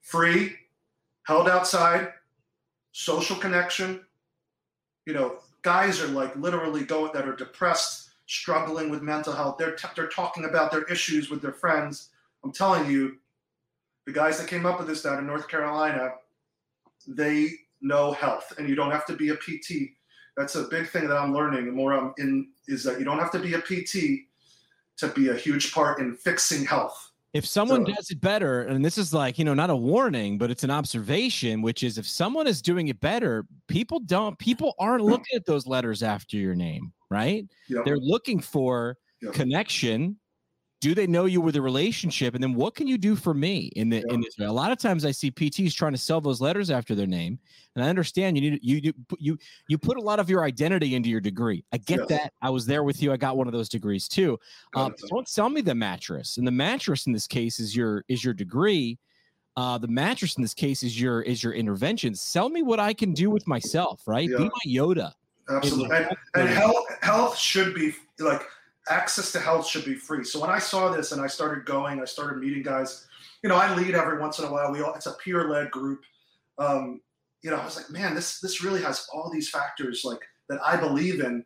[0.00, 0.56] free,
[1.24, 2.08] held outside,
[2.92, 4.00] social connection.
[5.10, 9.58] You know, guys are like literally going that are depressed, struggling with mental health.
[9.58, 12.10] They're t- they're talking about their issues with their friends.
[12.44, 13.16] I'm telling you,
[14.06, 16.12] the guys that came up with this down in North Carolina,
[17.08, 19.90] they know health, and you don't have to be a PT.
[20.36, 21.66] That's a big thing that I'm learning.
[21.66, 24.28] The more I'm in, is that you don't have to be a PT
[24.98, 28.84] to be a huge part in fixing health if someone so, does it better, and
[28.84, 32.06] this is like, you know, not a warning, but it's an observation, which is if
[32.06, 36.54] someone is doing it better, people don't, people aren't looking at those letters after your
[36.54, 37.46] name, right?
[37.68, 37.84] Yep.
[37.84, 39.32] They're looking for yep.
[39.32, 40.16] connection
[40.80, 42.34] do they know you with a relationship?
[42.34, 44.14] And then what can you do for me in the yeah.
[44.14, 44.46] in this way?
[44.46, 47.38] A lot of times i see pts trying to sell those letters after their name
[47.74, 49.38] and i understand you need you you
[49.68, 51.64] you put a lot of your identity into your degree.
[51.72, 52.16] I get yeah.
[52.16, 52.32] that.
[52.42, 53.12] I was there with you.
[53.12, 54.38] I got one of those degrees too.
[54.74, 56.38] Um, don't sell me the mattress.
[56.38, 58.98] And the mattress in this case is your is your degree.
[59.56, 62.14] Uh, the mattress in this case is your is your intervention.
[62.14, 64.28] Sell me what i can do with myself right?
[64.28, 64.38] Yeah.
[64.38, 65.12] be my yoda
[65.50, 65.96] absolutely.
[65.96, 68.42] And, and health health should be like
[68.88, 70.24] access to health should be free.
[70.24, 73.06] So when I saw this and I started going, I started meeting guys.
[73.42, 74.72] You know, I lead every once in a while.
[74.72, 76.02] We all it's a peer led group.
[76.58, 77.00] Um,
[77.42, 80.60] you know, I was like, man, this this really has all these factors like that
[80.64, 81.44] I believe in.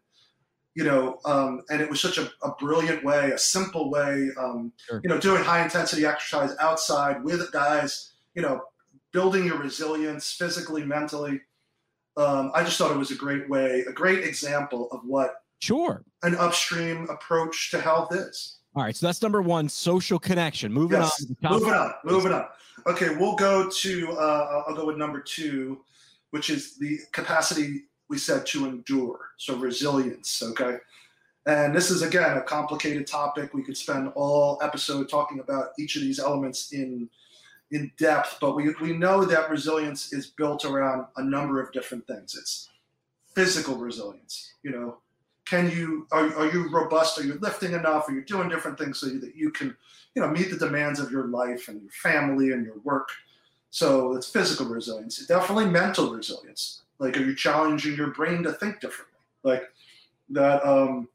[0.74, 4.28] You know, um, and it was such a, a, brilliant way, a simple way.
[4.36, 5.00] Um, sure.
[5.04, 8.14] You know, doing high intensity exercise outside with guys.
[8.34, 8.60] You know,
[9.12, 11.40] building your resilience physically, mentally.
[12.16, 16.04] Um, I just thought it was a great way, a great example of what Sure.
[16.22, 18.58] An upstream approach to health is.
[18.76, 20.70] All right, so that's number one, social connection.
[20.70, 21.24] Moving yes.
[21.42, 21.52] on.
[21.52, 21.94] Moving on.
[22.04, 22.44] Moving on.
[22.86, 24.12] Okay, we'll go to.
[24.12, 25.80] Uh, I'll go with number two,
[26.32, 29.18] which is the capacity we said to endure.
[29.38, 30.42] So resilience.
[30.42, 30.76] Okay,
[31.46, 33.54] and this is again a complicated topic.
[33.54, 37.08] We could spend all episode talking about each of these elements in
[37.70, 42.06] in depth, but we we know that resilience is built around a number of different
[42.06, 42.36] things.
[42.38, 42.68] It's
[43.34, 44.52] physical resilience.
[44.62, 44.98] You know,
[45.44, 47.18] can you are, are you robust?
[47.18, 48.08] Are you lifting enough?
[48.08, 49.76] Are you doing different things so that you can
[50.14, 53.08] you know meet the demands of your life and your family and your work?
[53.70, 56.82] So it's physical resilience definitely mental resilience.
[56.98, 59.18] Like are you challenging your brain to think differently?
[59.42, 59.64] Like
[60.30, 61.08] that um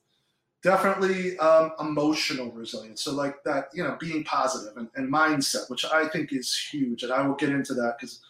[0.62, 3.02] definitely um, emotional resilience.
[3.02, 7.04] So like that you know being positive and, and mindset which i think is huge
[7.04, 8.22] and i will get into that because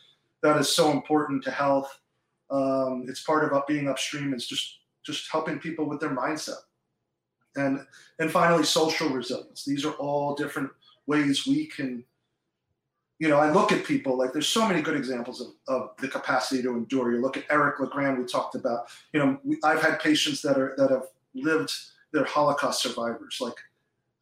[0.41, 1.99] that is so important to health.
[2.49, 6.61] Um, it's part of up being upstream it's just just helping people with their mindset.
[7.55, 7.85] And
[8.19, 9.65] and finally, social resilience.
[9.65, 10.69] These are all different
[11.07, 12.03] ways we can,
[13.17, 16.07] you know, I look at people like there's so many good examples of, of the
[16.07, 17.11] capacity to endure.
[17.11, 20.57] You look at Eric LeGrand, we talked about, you know, we, I've had patients that
[20.57, 21.73] are that have lived,
[22.13, 23.37] they're Holocaust survivors.
[23.41, 23.55] Like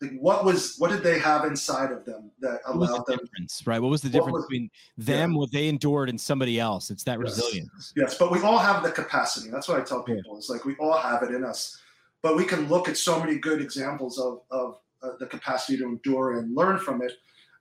[0.02, 3.64] like what was what did they have inside of them that allowed the them difference
[3.66, 3.82] right?
[3.82, 5.38] What was the difference was, between them yeah.
[5.38, 6.92] what they endured and somebody else?
[6.92, 7.38] It's that yes.
[7.38, 7.94] resilience.
[7.96, 9.50] Yes but we all have the capacity.
[9.50, 10.34] That's what i tell people.
[10.34, 10.38] Yeah.
[10.38, 11.80] it's like we all have it in us.
[12.22, 15.86] But we can look at so many good examples of of uh, the capacity to
[15.86, 17.14] endure and learn from it.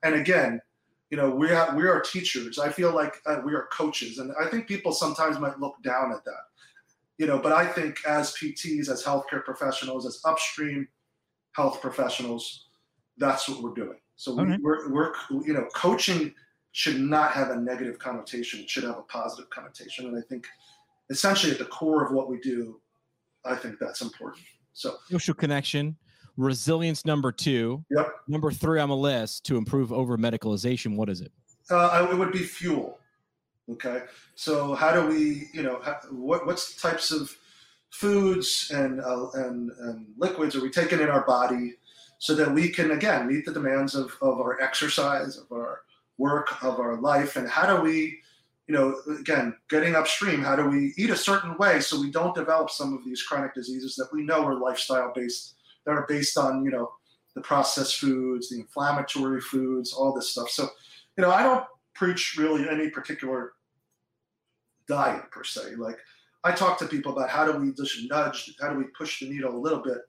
[0.03, 0.61] And again
[1.09, 2.59] you know we are we are teachers.
[2.59, 4.19] I feel like uh, we are coaches.
[4.19, 6.43] And i think people sometimes might look down at that.
[7.17, 10.87] You know but i think as pts as healthcare professionals as upstream
[11.57, 12.67] health professionals,
[13.17, 13.97] that's what we're doing.
[14.15, 15.11] So we, are we're, we're,
[15.43, 16.33] you know, coaching
[16.71, 18.59] should not have a negative connotation.
[18.59, 20.05] It should have a positive connotation.
[20.05, 20.45] And I think
[21.09, 22.79] essentially at the core of what we do,
[23.43, 24.43] I think that's important.
[24.73, 25.97] So social connection,
[26.37, 27.83] resilience number two.
[27.89, 28.07] Yep.
[28.27, 30.95] Number three on the list to improve over medicalization.
[30.95, 31.31] What is it?
[31.71, 32.99] Uh, it would be fuel.
[33.71, 34.03] Okay.
[34.35, 37.35] So how do we, you know, what, what's types of
[37.89, 41.73] foods and, uh, and, and liquids are we taking in our body
[42.19, 45.81] so that we can again meet the demands of, of our exercise of our
[46.17, 48.19] work of our life and how do we
[48.67, 52.35] you know again getting upstream how do we eat a certain way so we don't
[52.35, 56.37] develop some of these chronic diseases that we know are lifestyle based that are based
[56.37, 56.91] on you know
[57.35, 60.67] the processed foods the inflammatory foods all this stuff so
[61.17, 63.53] you know i don't preach really any particular
[64.87, 65.75] diet per se.
[65.75, 65.97] Like
[66.43, 69.29] I talk to people about how do we just nudge, how do we push the
[69.29, 69.99] needle a little bit,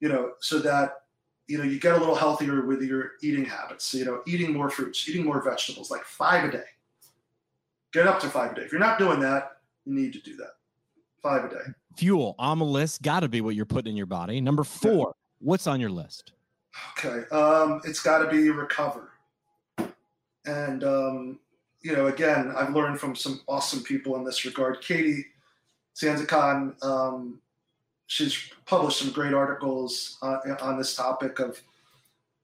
[0.00, 0.92] you know, so that
[1.48, 3.92] you know you get a little healthier with your eating habits.
[3.94, 6.64] You know, eating more fruits, eating more vegetables, like five a day.
[7.92, 8.62] Get up to five a day.
[8.62, 10.52] If you're not doing that, you need to do that.
[11.22, 11.72] Five a day.
[11.96, 14.40] Fuel on the list, got to be what you're putting in your body.
[14.40, 16.32] Number four, what's on your list?
[16.98, 19.10] Okay, um, it's got to be recover.
[20.46, 21.38] And um,
[21.82, 24.80] you know, again, I've learned from some awesome people in this regard.
[24.80, 25.26] Katie
[25.94, 27.40] Siengsukon, um,
[28.06, 31.60] she's published some great articles uh, on this topic of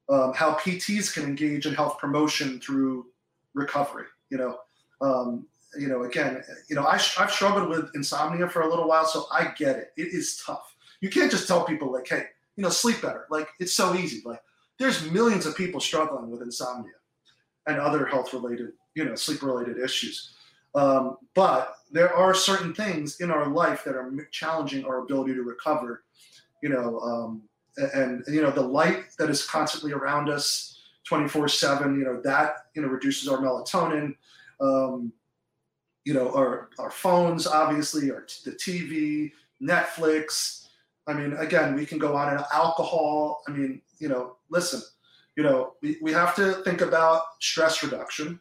[0.08, 3.06] um, how PTs can engage in health promotion through
[3.54, 4.06] recovery.
[4.30, 4.58] You know,
[5.00, 5.46] um,
[5.78, 9.26] you know, again, you know, I, I've struggled with insomnia for a little while, so
[9.32, 9.92] I get it.
[9.96, 10.74] It is tough.
[11.00, 12.24] You can't just tell people like, hey,
[12.56, 13.26] you know, sleep better.
[13.30, 14.22] Like it's so easy.
[14.24, 14.40] Like
[14.78, 16.92] there's millions of people struggling with insomnia
[17.66, 20.34] and other health related, you know, sleep related issues.
[20.74, 25.42] Um, but there are certain things in our life that are challenging our ability to
[25.42, 26.04] recover.
[26.62, 27.42] You know, um,
[27.76, 31.98] and, and you know the light that is constantly around us, 24/7.
[31.98, 34.14] You know that you know reduces our melatonin.
[34.61, 35.12] Um,
[36.04, 40.66] you know our our phones, obviously, our the TV, Netflix.
[41.07, 43.42] I mean, again, we can go on and alcohol.
[43.48, 44.83] I mean, you know, listen,
[45.37, 48.40] you know, we, we have to think about stress reduction.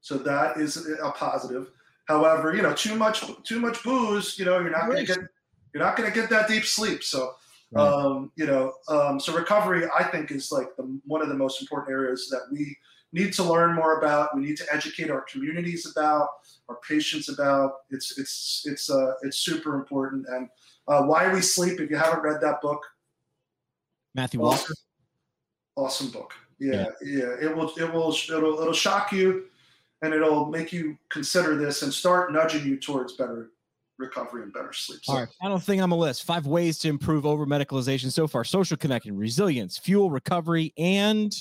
[0.00, 1.70] So that is a positive.
[2.06, 5.18] However, you know, too much too much booze, you know, you're not going to get
[5.72, 7.04] you're not going to get that deep sleep.
[7.04, 7.34] So,
[7.70, 7.86] right.
[7.86, 11.60] um, you know, um, so recovery, I think, is like the, one of the most
[11.60, 12.76] important areas that we
[13.12, 14.34] need to learn more about.
[14.34, 16.28] We need to educate our communities about,
[16.68, 17.72] our patients about.
[17.90, 20.26] It's it's it's uh, it's super important.
[20.28, 20.48] And
[20.88, 21.80] uh, why we sleep.
[21.80, 22.82] If you haven't read that book,
[24.14, 24.76] Matthew Walker, awesome,
[25.76, 26.34] awesome book.
[26.58, 29.44] Yeah, yeah, yeah, it will it will it'll it'll shock you
[30.02, 33.50] and it'll make you consider this and start nudging you towards better
[33.98, 35.00] recovery and better sleep.
[35.04, 38.26] So, All right, final thing on the list: five ways to improve over medicalization so
[38.26, 41.34] far: social connection, resilience, fuel, recovery, and.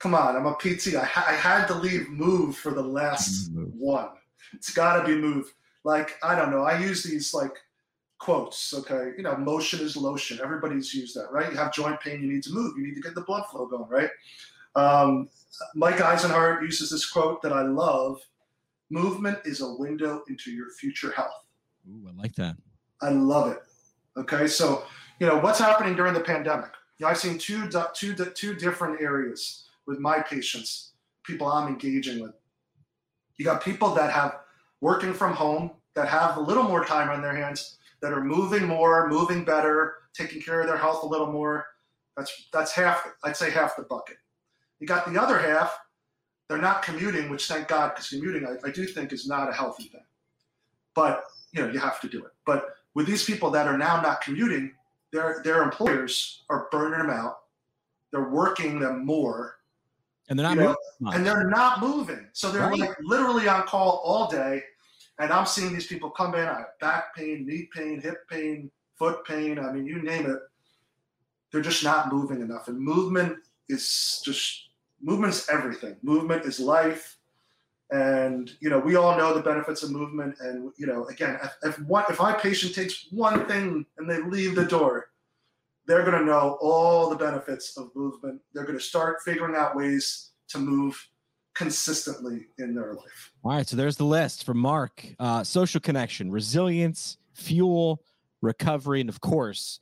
[0.00, 0.94] Come on, I'm a PT.
[0.94, 3.74] I, ha- I had to leave move for the last mm, move.
[3.74, 4.08] one.
[4.52, 5.52] It's got to be move.
[5.84, 6.62] Like I don't know.
[6.62, 7.56] I use these like
[8.18, 8.74] quotes.
[8.74, 10.38] Okay, you know, motion is lotion.
[10.42, 11.50] Everybody's used that, right?
[11.50, 12.76] You have joint pain, you need to move.
[12.76, 14.10] You need to get the blood flow going, right?
[14.78, 15.28] Um,
[15.74, 18.20] Mike Eisenhart uses this quote that I love
[18.90, 21.44] movement is a window into your future health.
[21.88, 22.56] Ooh, I like that.
[23.02, 23.58] I love it.
[24.16, 24.84] Okay, so
[25.18, 26.70] you know what's happening during the pandemic.
[26.98, 30.92] You know, I've seen two, two, two different areas with my patients,
[31.24, 32.34] people I'm engaging with.
[33.36, 34.40] You got people that have
[34.80, 38.66] working from home that have a little more time on their hands, that are moving
[38.66, 41.66] more, moving better, taking care of their health a little more.
[42.16, 43.04] That's that's half.
[43.24, 44.16] I'd say half the bucket.
[44.80, 45.76] You got the other half,
[46.48, 49.52] they're not commuting, which thank God, because commuting I, I do think is not a
[49.52, 50.04] healthy thing.
[50.94, 52.32] But you know, you have to do it.
[52.46, 54.72] But with these people that are now not commuting,
[55.12, 57.38] their their employers are burning them out.
[58.12, 59.56] They're working them more.
[60.28, 60.76] And they're not moving.
[61.00, 62.26] Know, and they're not moving.
[62.32, 62.78] So they're right.
[62.78, 64.62] like literally on call all day.
[65.18, 66.46] And I'm seeing these people come in.
[66.46, 69.58] I have back pain, knee pain, hip pain, foot pain.
[69.58, 70.38] I mean, you name it.
[71.50, 72.68] They're just not moving enough.
[72.68, 73.38] And movement
[73.68, 74.67] is just
[75.00, 75.96] movement's everything.
[76.02, 77.16] Movement is life.
[77.90, 80.36] And you know, we all know the benefits of movement.
[80.40, 84.20] And you know, again, if, if one if my patient takes one thing and they
[84.20, 85.08] leave the door,
[85.86, 88.42] they're going to know all the benefits of movement.
[88.52, 91.02] They're going to start figuring out ways to move
[91.54, 93.32] consistently in their life.
[93.42, 98.02] All right, so there's the list from Marc: uh, social connection, resilience, fuel,
[98.42, 99.80] recovery, and of course,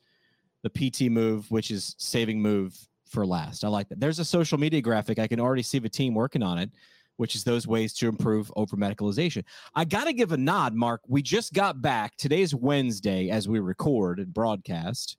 [0.62, 3.64] the PT move, which is saving move for last.
[3.64, 4.00] I like that.
[4.00, 5.18] There's a social media graphic.
[5.18, 6.70] I can already see the team working on it,
[7.16, 9.44] which is those ways to improve over medicalization.
[9.74, 11.00] I got to give a nod, Marc.
[11.06, 12.16] We just got back.
[12.16, 15.16] Today's Wednesday as we record and broadcast.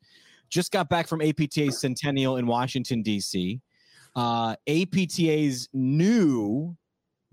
[0.50, 3.60] Just got back from APTA Centennial in Washington, D.C.
[4.15, 6.76] Uh, APTA's new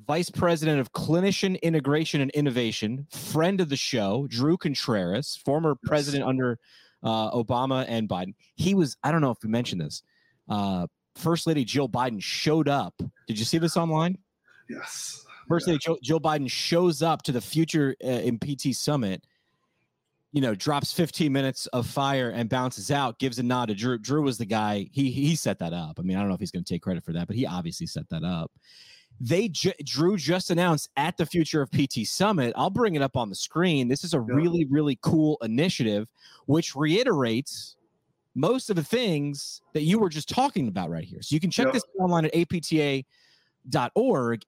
[0.07, 6.25] Vice President of Clinician Integration and Innovation, friend of the show, Drew Contreras, former president
[6.25, 6.59] under
[7.03, 8.35] uh, Obama and Biden.
[8.57, 10.03] He was, I don't know if we mentioned this,
[10.49, 12.95] uh, First Lady Jill Biden showed up.
[13.27, 14.19] Did you see this online?
[14.69, 15.25] Yes.
[15.49, 15.73] First yeah.
[15.73, 19.25] Lady Jill, Jill, Biden shows up to the future uh, PT summit.
[20.33, 23.21] You know, drops 15 minutes of fire and bounces out.
[23.21, 23.99] Gives a nod to Drew.
[23.99, 24.89] Drew was the guy.
[24.91, 26.01] He he set that up.
[26.01, 27.47] I mean, I don't know if he's going to take credit for that, but he
[27.47, 28.51] obviously set that up.
[29.21, 32.53] They ju- Drew just announced at the Future of PT Summit.
[32.57, 33.87] I'll bring it up on the screen.
[33.87, 34.35] This is a yeah.
[34.35, 36.09] really really cool initiative,
[36.47, 37.77] which reiterates
[38.35, 41.23] most of the things that you were just talking about right here.
[41.23, 41.75] So you can check yep.
[41.75, 43.05] this online at apta.org.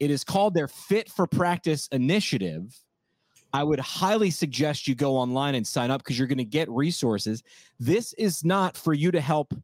[0.01, 2.75] It is called their Fit for Practice Initiative.
[3.53, 6.69] I would highly suggest you go online and sign up because you're going to get
[6.69, 7.43] resources.
[7.79, 9.55] This is not for you to help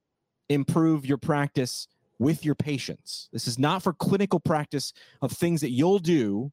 [0.49, 3.29] improve your practice with your patients.
[3.33, 6.53] This is not for clinical practice of things that you'll do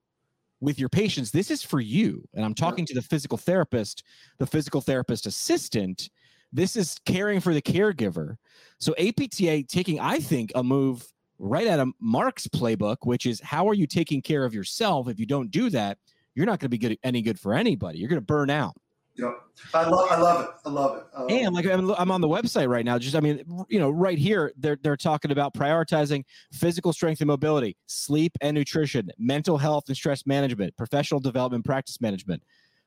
[0.62, 1.32] with your patients.
[1.32, 2.28] This is for you.
[2.34, 4.04] And I'm talking to the physical therapist,
[4.40, 6.10] the physical therapist assistant.
[6.52, 8.38] This is caring for the caregiver.
[8.80, 11.06] So APTA taking, I think, a move
[11.38, 15.08] right out of Marc's playbook, which is how are you taking care of yourself?
[15.08, 15.98] If you don't do that,
[16.36, 18.00] you're not going to be good any good for anybody.
[18.00, 18.76] You're going to burn out.
[19.16, 19.34] Yep.
[19.74, 20.50] I love, I love it.
[20.66, 21.32] I love it.
[21.34, 22.98] And like I'm, I'm on the website right now.
[22.98, 27.28] Just, I mean, you know, right here, they're they're talking about prioritizing physical strength and
[27.28, 32.42] mobility, sleep and nutrition, mental health and stress management, professional development, practice management.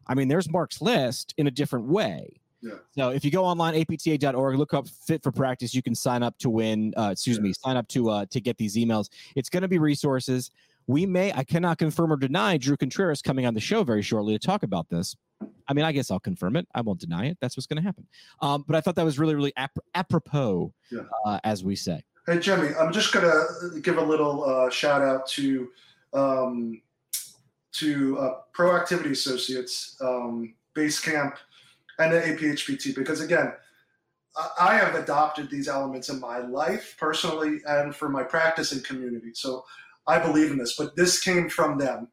[0.06, 2.40] I mean, there's Marc's list in a different way.
[2.62, 2.74] Yeah.
[2.92, 6.38] So if you go online, apta.org, look up Fit for Practice, you can sign up
[6.38, 6.94] to win.
[6.96, 7.42] Uh, excuse yeah.
[7.42, 9.08] me, sign up to uh, to get these emails.
[9.34, 10.50] It's going to be resources.
[10.86, 14.36] We may, I cannot confirm or deny Drew Contreras coming on the show very shortly
[14.36, 15.16] to talk about this.
[15.68, 16.66] I mean, I guess I'll confirm it.
[16.74, 17.38] I won't deny it.
[17.40, 18.06] That's what's going to happen.
[18.40, 21.02] Um, but I thought that was really, really ap- apropos, yeah.
[21.24, 22.02] uh, as we say.
[22.26, 25.68] Hey, Jimmy, I'm just going to give a little uh, shout out to
[26.12, 26.82] um,
[27.72, 31.36] to uh, Proactivity Associates, um, Basecamp,
[31.98, 33.52] and the APHPT because again,
[34.58, 39.32] I have adopted these elements in my life personally and for my practice and community.
[39.34, 39.64] So
[40.06, 42.08] I believe in this, but this came from them.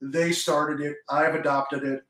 [0.00, 0.96] They started it.
[1.08, 2.02] I've adopted it,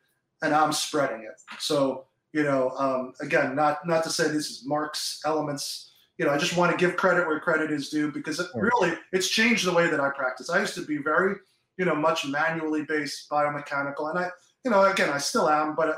[0.43, 1.41] and I'm spreading it.
[1.61, 5.93] So you know, um, again, not not to say this is Marc's elements.
[6.19, 8.95] You know, I just want to give credit where credit is due because it really
[9.13, 10.51] it's changed the way that I practice.
[10.51, 11.37] I used to be very,
[11.77, 14.31] you know, much manually based biomechanical, and I,
[14.65, 15.97] you know, again, I still am, but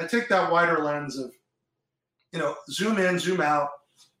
[0.00, 1.32] I take that wider lens of,
[2.32, 3.68] you know, zoom in, zoom out.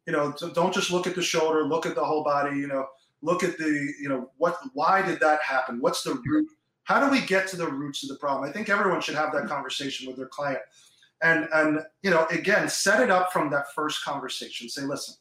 [0.06, 2.56] You know, don't just look at the shoulder, look at the whole body.
[2.56, 2.86] You know,
[3.22, 5.80] look at the, you know, what, why did that happen?
[5.80, 6.48] What's the root?
[6.84, 8.48] How do we get to the roots of the problem?
[8.48, 10.60] I think everyone should have that conversation with their client,
[11.22, 14.68] and and you know, again, set it up from that first conversation.
[14.68, 15.14] Say, listen,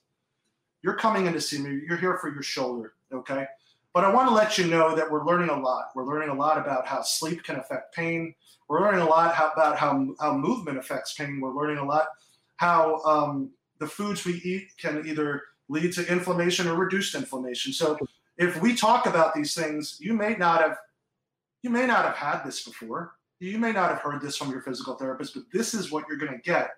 [0.82, 1.82] you're coming in to see me.
[1.88, 3.46] You're here for your shoulder, okay?
[4.00, 5.90] But I want to let you know that we're learning a lot.
[5.94, 8.34] We're learning a lot about how sleep can affect pain.
[8.70, 11.42] We're learning a lot how, about how, how movement affects pain.
[11.42, 12.08] We're learning a lot
[12.56, 17.74] how um, the foods we eat can either lead to inflammation or reduced inflammation.
[17.74, 18.00] So
[18.38, 20.78] if we talk about these things, you may not have
[21.62, 23.16] you may not have had this before.
[23.42, 26.18] You may not have heard this from your physical therapist, but this is what you're
[26.18, 26.70] going to get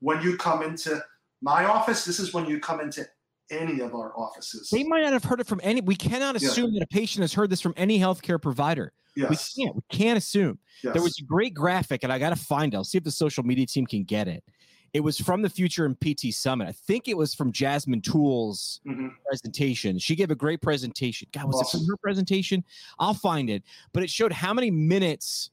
[0.00, 1.00] when you come into
[1.40, 2.04] my office.
[2.04, 3.06] This is when you come into
[3.50, 4.70] any of our offices.
[4.70, 5.80] They might not have heard it from any.
[5.80, 6.80] We cannot assume yeah.
[6.80, 8.92] that a patient has heard this from any healthcare provider.
[9.16, 9.54] Yes.
[9.56, 9.76] We can't.
[9.76, 10.58] We can't assume.
[10.82, 10.94] Yes.
[10.94, 12.76] There was a great graphic, and I got to find it.
[12.76, 14.42] I'll see if the social media team can get it.
[14.92, 16.68] It was from the Future in PT Summit.
[16.68, 19.08] I think it was from Jasmine Tool's mm-hmm.
[19.26, 19.98] presentation.
[19.98, 21.26] She gave a great presentation.
[21.32, 21.80] God, was awesome.
[21.80, 22.64] it from her presentation?
[23.00, 23.64] I'll find it.
[23.92, 25.50] But it showed how many minutes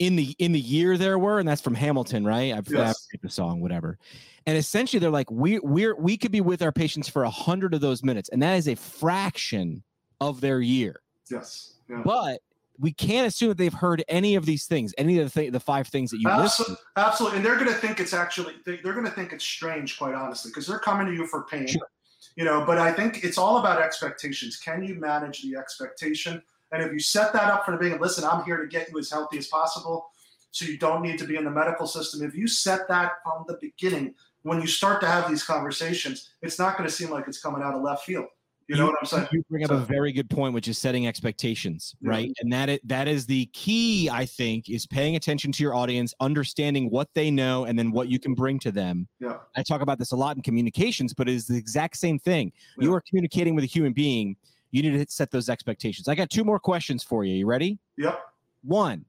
[0.00, 2.52] in the in the year there were, and that's from Hamilton, right?
[2.52, 3.08] I forgot yes.
[3.22, 3.98] the song, whatever.
[4.46, 7.72] And essentially, they're like, we we're we could be with our patients for a hundred
[7.72, 9.82] of those minutes, and that is a fraction
[10.20, 11.00] of their year.
[11.30, 11.74] Yes.
[11.88, 12.02] Yeah.
[12.04, 12.40] But
[12.78, 15.60] we can't assume that they've heard any of these things, any of the th- the
[15.60, 16.86] five things that you absolutely, listed.
[16.96, 20.14] Absolutely, and they're going to think it's actually they're going to think it's strange, quite
[20.14, 21.66] honestly, because they're coming to you for pain.
[21.66, 21.88] Sure.
[22.36, 24.56] You know, but I think it's all about expectations.
[24.56, 26.42] Can you manage the expectation?
[26.72, 28.98] And if you set that up from the beginning, listen, I'm here to get you
[28.98, 30.10] as healthy as possible,
[30.50, 32.26] so you don't need to be in the medical system.
[32.26, 36.58] If you set that from the beginning, when you start to have these conversations, it's
[36.58, 38.26] not going to seem like it's coming out of left field.
[38.68, 39.28] You know what I'm saying?
[39.30, 42.10] You bring up so, a very good point, which is setting expectations, yeah.
[42.10, 42.32] right?
[42.40, 46.14] And that is, that is the key, I think, is paying attention to your audience,
[46.20, 49.06] understanding what they know, and then what you can bring to them.
[49.20, 49.36] Yeah.
[49.54, 52.52] I talk about this a lot in communications, but it is the exact same thing.
[52.78, 52.84] Yeah.
[52.84, 54.36] You are communicating with a human being.
[54.70, 56.08] You need to set those expectations.
[56.08, 57.34] I got two more questions for you.
[57.34, 57.78] You ready?
[57.98, 58.18] Yep.
[58.62, 59.04] One,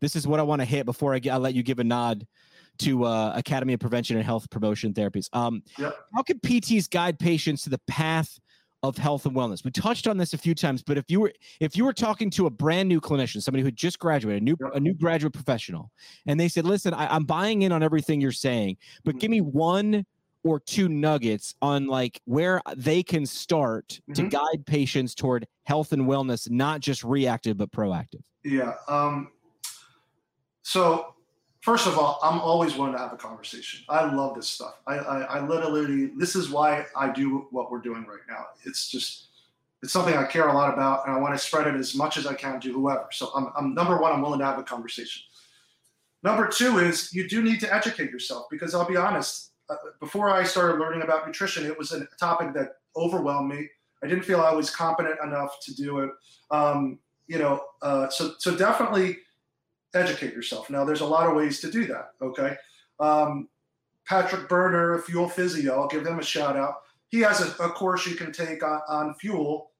[0.00, 1.84] this is what I want to hit before I, get, I let you give a
[1.84, 2.26] nod
[2.78, 5.28] to uh, Academy of Prevention and Health Promotion Therapies.
[5.32, 5.96] Um, yep.
[6.14, 8.38] How can PTs guide patients to the path
[8.82, 9.64] of health and wellness.
[9.64, 12.30] We touched on this a few times, but if you were if you were talking
[12.30, 15.90] to a brand new clinician, somebody who just graduated, a new a new graduate professional,
[16.26, 19.18] and they said, "Listen, I, am buying in on everything you're saying, but mm-hmm.
[19.18, 20.06] give me one
[20.44, 24.12] or two nuggets on like where they can start mm-hmm.
[24.12, 28.74] to guide patients toward health and wellness, not just reactive but proactive." Yeah.
[28.86, 29.32] Um,
[30.62, 31.14] so
[31.68, 33.84] first of all, I'm always willing to have a conversation.
[33.90, 34.80] I love this stuff.
[34.86, 38.46] I, I, I, literally, this is why I do what we're doing right now.
[38.64, 39.26] It's just,
[39.82, 42.16] it's something I care a lot about, and I want to spread it as much
[42.16, 43.08] as I can to whoever.
[43.12, 45.24] So I'm, I'm number one, I'm willing to have a conversation.
[46.22, 49.50] Number two is you do need to educate yourself because I'll be honest.
[49.68, 53.68] Uh, before I started learning about nutrition, it was a topic that overwhelmed me.
[54.02, 56.10] I didn't feel I was competent enough to do it.
[56.50, 59.18] Um, you know, uh, so so definitely
[59.94, 60.70] educate yourself.
[60.70, 62.10] Now, there's a lot of ways to do that.
[62.20, 62.56] Okay.
[63.00, 63.48] Um,
[64.06, 66.76] Patrick Berner, Fuel Physio, I'll give him a shout out.
[67.08, 69.70] He has a, a course you can take on, on fuel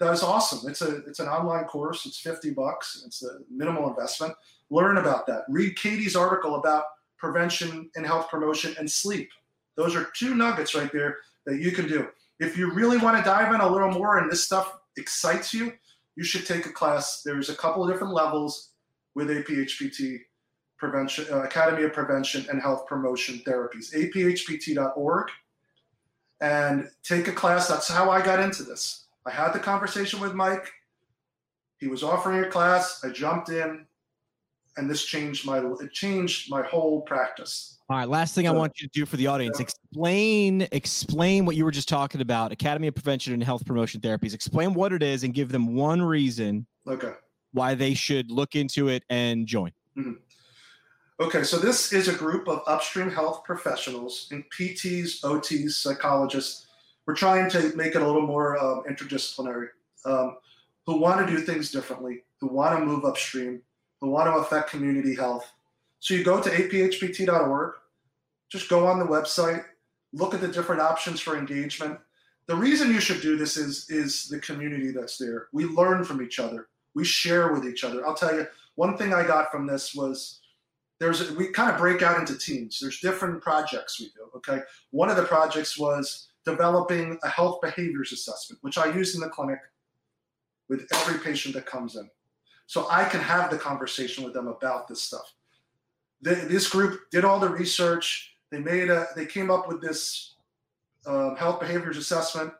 [0.00, 0.68] that is awesome.
[0.68, 2.06] It's a it's an online course.
[2.06, 3.02] It's 50 bucks.
[3.06, 4.34] It's a minimal investment.
[4.70, 5.44] Learn about that.
[5.48, 6.84] Read Katie's article about
[7.18, 9.30] prevention and health promotion and sleep.
[9.76, 12.08] Those are two nuggets right there that you can do.
[12.40, 15.72] If you really want to dive in a little more and this stuff excites you,
[16.16, 17.22] you should take a class.
[17.24, 18.70] There's a couple of different levels
[19.14, 20.18] with APHPT
[20.78, 25.28] prevention uh, Academy of Prevention and Health Promotion Therapies, aphpt.org,
[26.40, 27.68] and take a class.
[27.68, 29.06] That's how I got into this.
[29.26, 30.70] I had the conversation with Mike.
[31.78, 33.02] He was offering a class.
[33.04, 33.86] I jumped in,
[34.76, 37.78] and this changed my it changed my whole practice.
[37.88, 39.64] All right, last thing so, I want you to do for the audience: yeah.
[39.64, 42.52] explain explain what you were just talking about.
[42.52, 44.34] Academy of Prevention and Health Promotion Therapies.
[44.34, 46.66] Explain what it is and give them one reason.
[46.86, 47.12] Okay.
[47.54, 49.72] Why they should look into it and join.
[49.96, 50.12] Mm-hmm.
[51.20, 56.66] Okay, so this is a group of upstream health professionals and PTs, OTs, psychologists.
[57.06, 59.68] We're trying to make it a little more um, interdisciplinary,
[60.04, 60.38] um,
[60.86, 63.62] who want to do things differently, who want to move upstream,
[64.00, 65.48] who want to affect community health.
[66.00, 67.74] So you go to aphpt.org,
[68.50, 69.64] just go on the website,
[70.12, 71.98] look at the different options for engagement.
[72.46, 75.46] The reason you should do this is is the community that's there.
[75.52, 76.68] We learn from each other.
[76.94, 78.06] We share with each other.
[78.06, 80.40] I'll tell you, one thing I got from this was
[81.00, 82.78] there's we kind of break out into teams.
[82.80, 84.28] There's different projects we do.
[84.36, 89.20] Okay, one of the projects was developing a health behaviors assessment, which I use in
[89.20, 89.58] the clinic
[90.68, 92.08] with every patient that comes in,
[92.66, 95.34] so I can have the conversation with them about this stuff.
[96.22, 98.36] The, this group did all the research.
[98.50, 99.06] They made a.
[99.16, 100.34] They came up with this
[101.06, 102.52] uh, health behaviors assessment,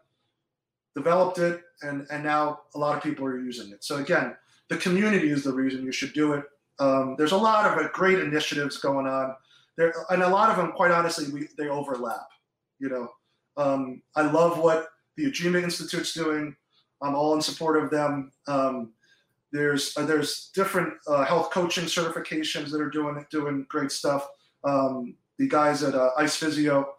[0.97, 3.84] developed it, and and now a lot of people are using it.
[3.84, 4.36] So again,
[4.68, 6.45] the community is the reason you should do it
[6.78, 9.34] um, there's a lot of uh, great initiatives going on
[9.76, 12.26] there, and a lot of them, quite honestly, we, they overlap.
[12.78, 13.09] You know,
[13.57, 16.55] um, I love what the Ujima Institute's doing.
[17.03, 18.32] I'm all in support of them.
[18.49, 18.92] Um,
[19.53, 24.26] there's uh, there's different uh, health coaching certifications that are doing doing great stuff.
[24.64, 26.95] Um, the guys at uh, Ice Physio.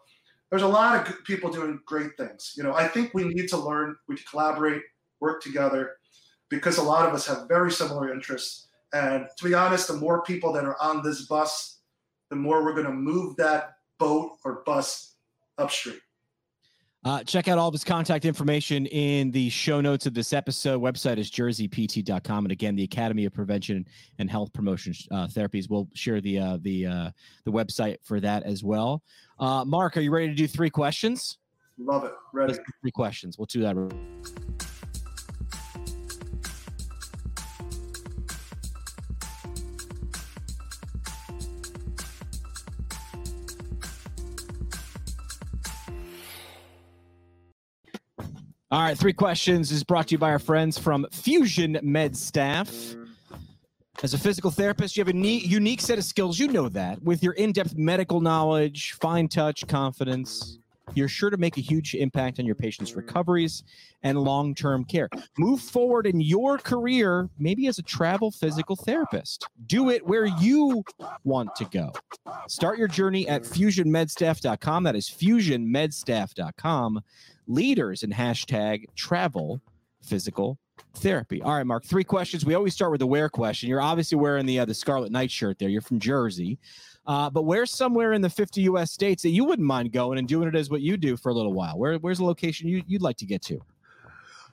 [0.50, 2.54] There's a lot of people doing great things.
[2.56, 4.82] You know, I think we need to learn, we collaborate,
[5.20, 5.96] work together,
[6.48, 10.22] because a lot of us have very similar interests and to be honest, the more
[10.22, 11.80] people that are on this bus,
[12.30, 15.16] the more we're going to move that boat or bus
[15.58, 16.00] upstream.
[17.06, 20.82] Uh, check out all of his contact information in the show notes of this episode.
[20.82, 23.86] Website is jerseypt.com, and again, the Academy of Prevention
[24.18, 25.70] and Health Promotion uh, Therapies.
[25.70, 27.10] We'll share the uh, the uh,
[27.44, 29.04] the website for that as well.
[29.38, 31.38] Uh, Marc, are you ready to do three questions?
[31.78, 32.12] Love it.
[32.32, 32.54] Ready.
[32.82, 33.38] three questions.
[33.38, 34.65] We'll do that.
[48.68, 52.96] All right, three questions is brought to you by our friends from Fusion Med Staff.
[54.02, 56.36] As a physical therapist, you have a neat, unique set of skills.
[56.36, 57.00] You know that.
[57.00, 60.58] With your in depth medical knowledge, fine touch, confidence,
[60.96, 63.62] you're sure to make a huge impact on your patients' recoveries
[64.02, 65.08] and long term care.
[65.38, 69.46] Move forward in your career, maybe as a travel physical therapist.
[69.66, 70.82] Do it where you
[71.24, 71.92] want to go.
[72.48, 74.84] Start your journey at fusionmedstaff.com.
[74.84, 77.00] That is fusionmedstaff.com
[77.48, 79.60] leaders in hashtag travel
[80.02, 80.58] physical
[80.94, 81.42] therapy.
[81.42, 82.44] All right, Marc, three questions.
[82.44, 83.68] We always start with the wear question.
[83.68, 85.68] You're obviously wearing the uh, the Scarlet Knight shirt there.
[85.68, 86.58] You're from Jersey.
[87.06, 90.26] Uh, but where's somewhere in the 50 US states that you wouldn't mind going and
[90.26, 91.78] doing it as what you do for a little while?
[91.78, 93.60] Where, where's a location you, you'd like to get to?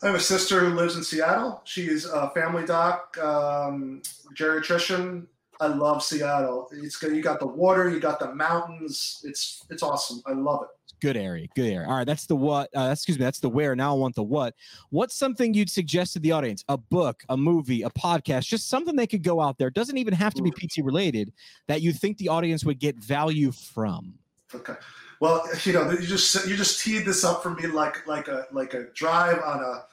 [0.04, 1.62] I have a sister who lives in Seattle.
[1.64, 4.02] She's a family doc, um,
[4.36, 5.28] geriatrician.
[5.62, 6.68] I love Seattle.
[6.74, 9.22] It's you got the water, you got the mountains.
[9.24, 10.22] It's it's awesome.
[10.26, 10.70] I love it.
[11.04, 11.86] Good area, good area.
[11.86, 12.70] All right, that's the what.
[12.74, 13.76] Uh, excuse me, that's the where.
[13.76, 14.56] Now I want the what.
[14.89, 16.64] What's something you'd suggest to the audience?
[16.70, 19.70] A book, a movie, a podcast, just something they could go out there.
[19.70, 21.34] Doesn't even have to be PT related.
[21.68, 24.14] That you think the audience would get value from.
[24.56, 24.76] Okay.
[25.20, 28.45] Well, you know, you just you just teed this up for me like like a
[28.54, 29.84] like a drive on a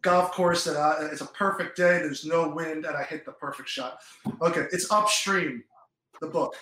[0.00, 1.98] golf course that I, it's a perfect day.
[1.98, 3.98] There's no wind, and I hit the perfect shot.
[4.40, 5.62] Okay, it's upstream.
[6.22, 6.54] The book.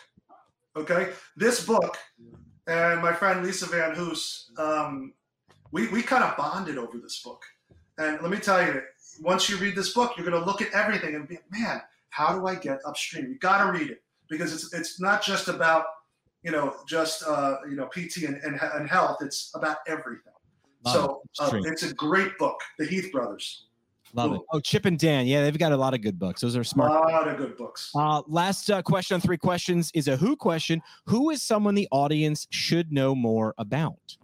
[0.74, 1.97] Okay, this book
[2.69, 5.14] and my friend Lisa VanHoose, um,
[5.73, 7.43] we, we kind of bonded over this book.
[7.99, 8.83] And let me tell you,
[9.21, 12.39] once you read this book, you're going to look at everything and be, man, how
[12.39, 13.27] do I get upstream?
[13.29, 15.85] You got to read it because it's it's not just about
[16.43, 19.19] you know just uh, you know PT and, and, and health.
[19.21, 20.33] It's about everything.
[20.87, 23.66] so uh, it's a great book, The Heath Brothers.
[24.15, 24.41] Love it.
[24.53, 25.27] Oh, Chip and Dan.
[25.27, 26.41] Yeah, they've got a lot of good books.
[26.41, 26.91] Those are smart.
[26.91, 27.91] A lot of good books.
[27.95, 30.81] Uh, last uh, question on three questions is a who question.
[31.07, 34.17] Who is someone the audience should know more about?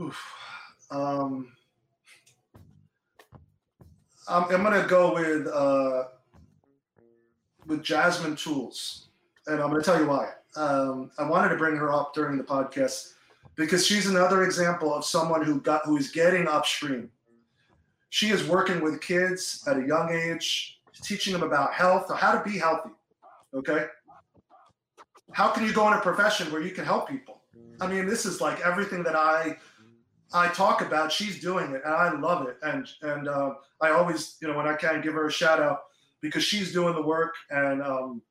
[0.00, 0.22] Oof.
[0.90, 1.52] Um,
[4.28, 6.04] I'm, I'm gonna go with uh,
[7.66, 9.08] with Jasmine Tools,
[9.46, 10.30] and I'm gonna tell you why.
[10.56, 13.14] Um, I wanted to bring her up during the podcast
[13.56, 17.10] because she's another example of someone who got who is getting upstream.
[18.14, 22.48] She is working with kids at a young age, teaching them about health, how to
[22.48, 22.90] be healthy.
[23.52, 23.86] Okay,
[25.32, 27.40] how can you go in a profession where you can help people?
[27.80, 29.56] I mean, this is like everything that I
[30.32, 31.10] I talk about.
[31.10, 32.56] She's doing it, and I love it.
[32.62, 35.80] And and uh, I always, you know, when I can, give her a shout out
[36.20, 37.34] because she's doing the work.
[37.50, 38.22] And um,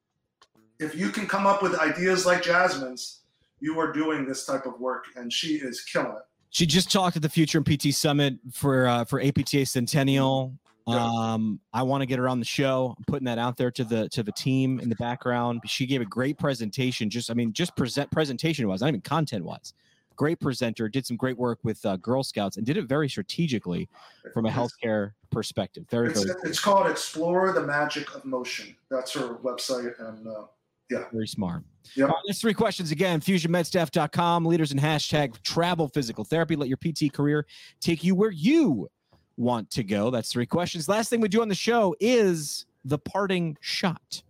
[0.79, 3.23] if you can come up with ideas like Jasmine's,
[3.59, 6.32] you are doing this type of work, and she is killing it.
[6.53, 10.53] She just talked at the Future and PT Summit for uh, for APTA Centennial.
[10.85, 12.93] Um, I want to get her on the show.
[12.95, 15.61] I'm putting that out there to the to the team in the background.
[15.65, 17.09] She gave a great presentation.
[17.09, 19.73] Just I mean, just present presentation wise, not even content wise.
[20.15, 20.87] Great presenter.
[20.87, 23.89] Did some great work with uh, Girl Scouts and did it very strategically
[24.31, 25.85] from a healthcare perspective.
[25.89, 28.75] Very It's, very it's called Explore the Magic of Motion.
[28.91, 30.43] That's her website, and uh,
[30.89, 31.63] very smart.
[31.95, 32.09] Yep.
[32.09, 33.19] All right, there's three questions again.
[33.19, 36.55] FusionMedStaff.com, leaders in hashtag travel physical therapy.
[36.55, 37.45] Let your PT career
[37.79, 38.89] take you where you
[39.37, 40.09] want to go.
[40.09, 40.87] That's three questions.
[40.87, 44.23] Last thing we do on the show is the parting shot.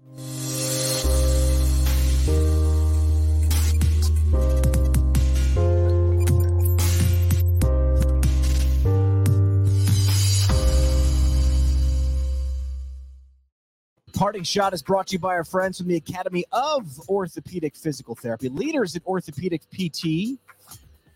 [14.23, 18.15] Parting Shot is brought to you by our friends from the Academy of Orthopedic Physical
[18.15, 20.39] Therapy, leaders in orthopedic PT.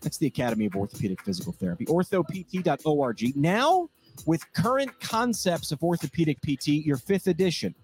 [0.02, 3.34] That's the Academy of Orthopedic Physical Therapy, orthopt.org.
[3.34, 3.88] Now,
[4.26, 7.74] with current concepts of orthopedic PT, your fifth edition.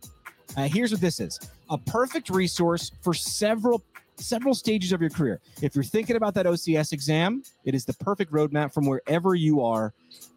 [0.59, 3.83] Uh, here's what this is a perfect resource for several
[4.17, 5.41] several stages of your career.
[5.63, 9.63] If you're thinking about that OCS exam, it is the perfect roadmap from wherever you
[9.63, 9.93] are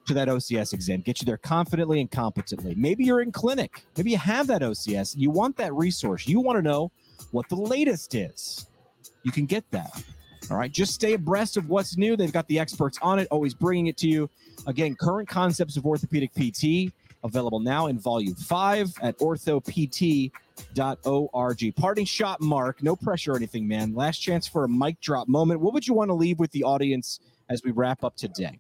[0.08, 1.02] to that OCS exam.
[1.02, 2.76] Get you there confidently and competently.
[2.76, 3.84] Maybe you're in clinic.
[3.96, 5.16] Maybe you have that OCS.
[5.18, 6.28] You want that resource.
[6.28, 6.92] You want to know
[7.32, 8.68] what the latest is.
[9.24, 10.04] You can get that.
[10.50, 10.72] All right.
[10.72, 12.16] Just stay abreast of what's new.
[12.16, 14.30] They've got the experts on it, always bringing it to you.
[14.66, 16.94] Again, current concepts of orthopedic PT
[17.28, 20.32] available now in volume five at orthopt.org.
[21.76, 22.82] Parting shot, Marc.
[22.82, 23.94] No pressure or anything, man.
[23.94, 25.62] Last chance for a mic drop moment.
[25.62, 27.20] What would you want to leave with the audience
[27.50, 28.60] as we wrap up today?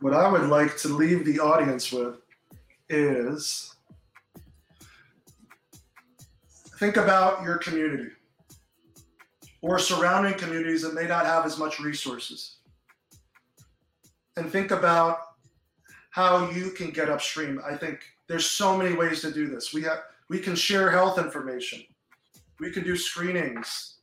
[0.00, 2.16] what I would like to leave the audience with
[2.88, 3.74] is
[6.78, 8.10] think about your community
[9.62, 12.55] or surrounding communities that may not have as much resources.
[14.36, 15.18] And think about
[16.10, 17.60] how you can get upstream.
[17.64, 19.72] I think there's so many ways to do this.
[19.72, 21.82] We have we can share health information.
[22.58, 23.96] We can do screenings.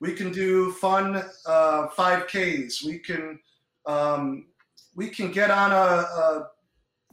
[0.00, 2.84] We can do fun uh, 5Ks.
[2.84, 3.38] We can
[3.86, 4.46] um,
[4.94, 6.48] we can get on a, a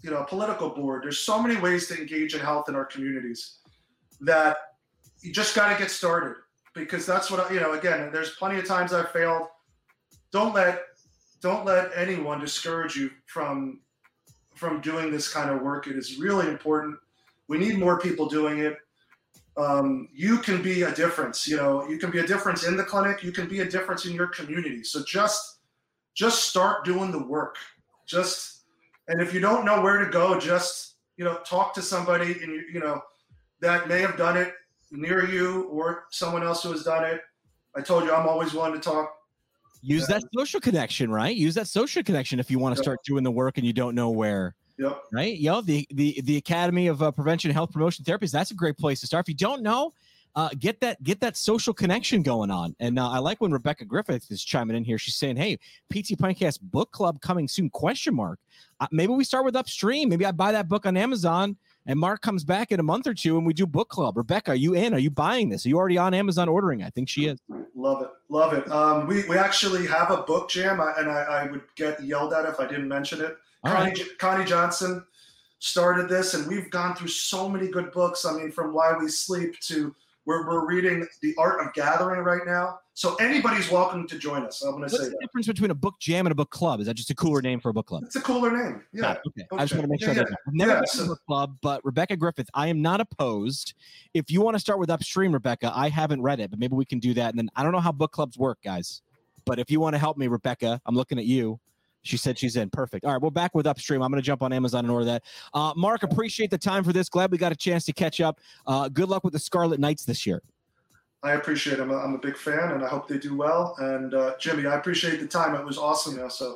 [0.02, 1.04] you know a political board.
[1.04, 3.60] There's so many ways to engage in health in our communities
[4.22, 4.58] that
[5.22, 6.36] you just got to get started
[6.74, 7.74] because that's what I, you know.
[7.74, 9.48] Again, there's plenty of times I've failed.
[10.32, 10.82] Don't let
[11.42, 13.82] don't let anyone discourage you from
[14.56, 15.88] from doing this kind of work.
[15.88, 16.98] It is really important.
[17.48, 18.78] We need more people doing it.
[19.58, 21.48] Um, you can be a difference.
[21.48, 23.24] You know, you can be a difference in the clinic.
[23.24, 24.84] You can be a difference in your community.
[24.84, 25.60] So just
[26.14, 27.58] just start doing the work.
[28.06, 28.64] Just
[29.08, 32.52] and if you don't know where to go, just you know talk to somebody and
[32.52, 33.02] you you know
[33.62, 34.54] that may have done it
[34.92, 37.22] near you or someone else who has done it.
[37.76, 39.16] I told you I'm always willing to talk.
[39.86, 41.36] Use that social connection, right?
[41.36, 42.84] Use that social connection if you want to Yep.
[42.84, 44.56] start doing the work and you don't know where.
[44.78, 45.04] Yep.
[45.14, 45.38] right?
[45.38, 48.32] Yo, the the the Academy of uh, Prevention and Health Promotion Therapies.
[48.32, 49.24] That's a great place to start.
[49.26, 49.94] If you don't know,
[50.36, 52.76] uh, get that get that social connection going on.
[52.82, 54.98] And uh, I like when Rebecca Griffith is chiming in here.
[54.98, 55.56] She's saying, "Hey,
[55.90, 58.40] PT Podcast Book Club coming soon?" Question mark.
[58.82, 60.10] Uh, maybe we start with Upstream.
[60.10, 61.56] Maybe I buy that book on Amazon.
[61.88, 64.18] And Marc comes back in a month or two, and we do book club.
[64.18, 64.94] Rebecca, are you in?
[64.94, 65.66] Are you buying this?
[65.66, 66.84] Are you already on Amazon ordering?
[66.84, 67.40] I think she is.
[67.76, 68.70] Love it, love it.
[68.72, 72.34] Um, we we actually have a book jam, I, and I, I would get yelled
[72.34, 73.38] at if I didn't mention it.
[73.66, 73.96] Connie, right.
[73.96, 75.04] J- Connie Johnson
[75.60, 78.26] started this, and we've gone through so many good books.
[78.26, 79.94] I mean, from Why We Sleep to
[80.26, 82.80] we're, we're reading The Art of Gathering right now.
[82.94, 84.62] So anybody's welcome to join us.
[84.62, 85.20] I'm going to What's say the that.
[85.22, 86.80] difference between a book jam and a book club?
[86.80, 88.04] Is that just a cooler name for a book club?
[88.04, 88.84] It's a cooler name.
[88.94, 89.12] Yeah.
[89.12, 89.20] It.
[89.28, 89.48] Okay.
[89.52, 91.22] I just want to make sure Yeah, that I've never Yeah, been to a book
[91.28, 93.74] club, but Rebecca Griffith, I am not opposed.
[94.14, 96.86] If you want to start with Upstream, Rebecca, I haven't read it, but maybe we
[96.86, 97.30] can do that.
[97.32, 99.02] And then I don't know how book clubs work, guys.
[99.46, 101.60] But if you want to help me, Rebecca, I'm looking at you.
[102.06, 102.70] She said she's in.
[102.70, 103.04] Perfect.
[103.04, 104.04] All right, we're back with Upstream.
[104.04, 105.24] I'm going to jump on Amazon and order that.
[105.54, 107.10] Uh, Marc, appreciate the time for this.
[107.10, 108.40] Glad we got a chance to catch up.
[108.68, 110.44] Uh, good luck with the Scarlet Knights this year.
[111.24, 111.82] I appreciate it.
[111.82, 113.76] I'm a, I'm a big fan, and I hope they do well.
[113.80, 115.56] And uh, Jimmy, I appreciate the time.
[115.56, 116.22] It was awesome.
[116.22, 116.54] Also.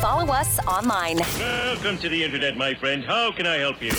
[0.00, 1.18] Follow us online.
[1.38, 3.04] Welcome to the internet, my friend.
[3.04, 3.90] How can I help you?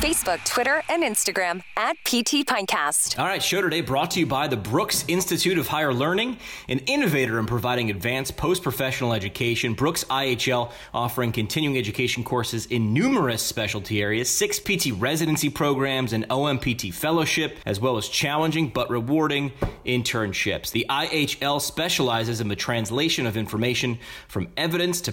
[0.00, 3.18] Facebook, Twitter, and Instagram at PT Pintcast.
[3.18, 6.38] All right, show today brought to you by the Brooks Institute of Higher Learning,
[6.68, 9.74] an innovator in providing advanced post professional education.
[9.74, 16.26] Brooks IHL offering continuing education courses in numerous specialty areas, six PT residency programs, and
[16.30, 19.52] OMPT fellowship, as well as challenging but rewarding
[19.84, 20.70] internships.
[20.70, 25.12] The IHL specializes in the translation of information from evidence to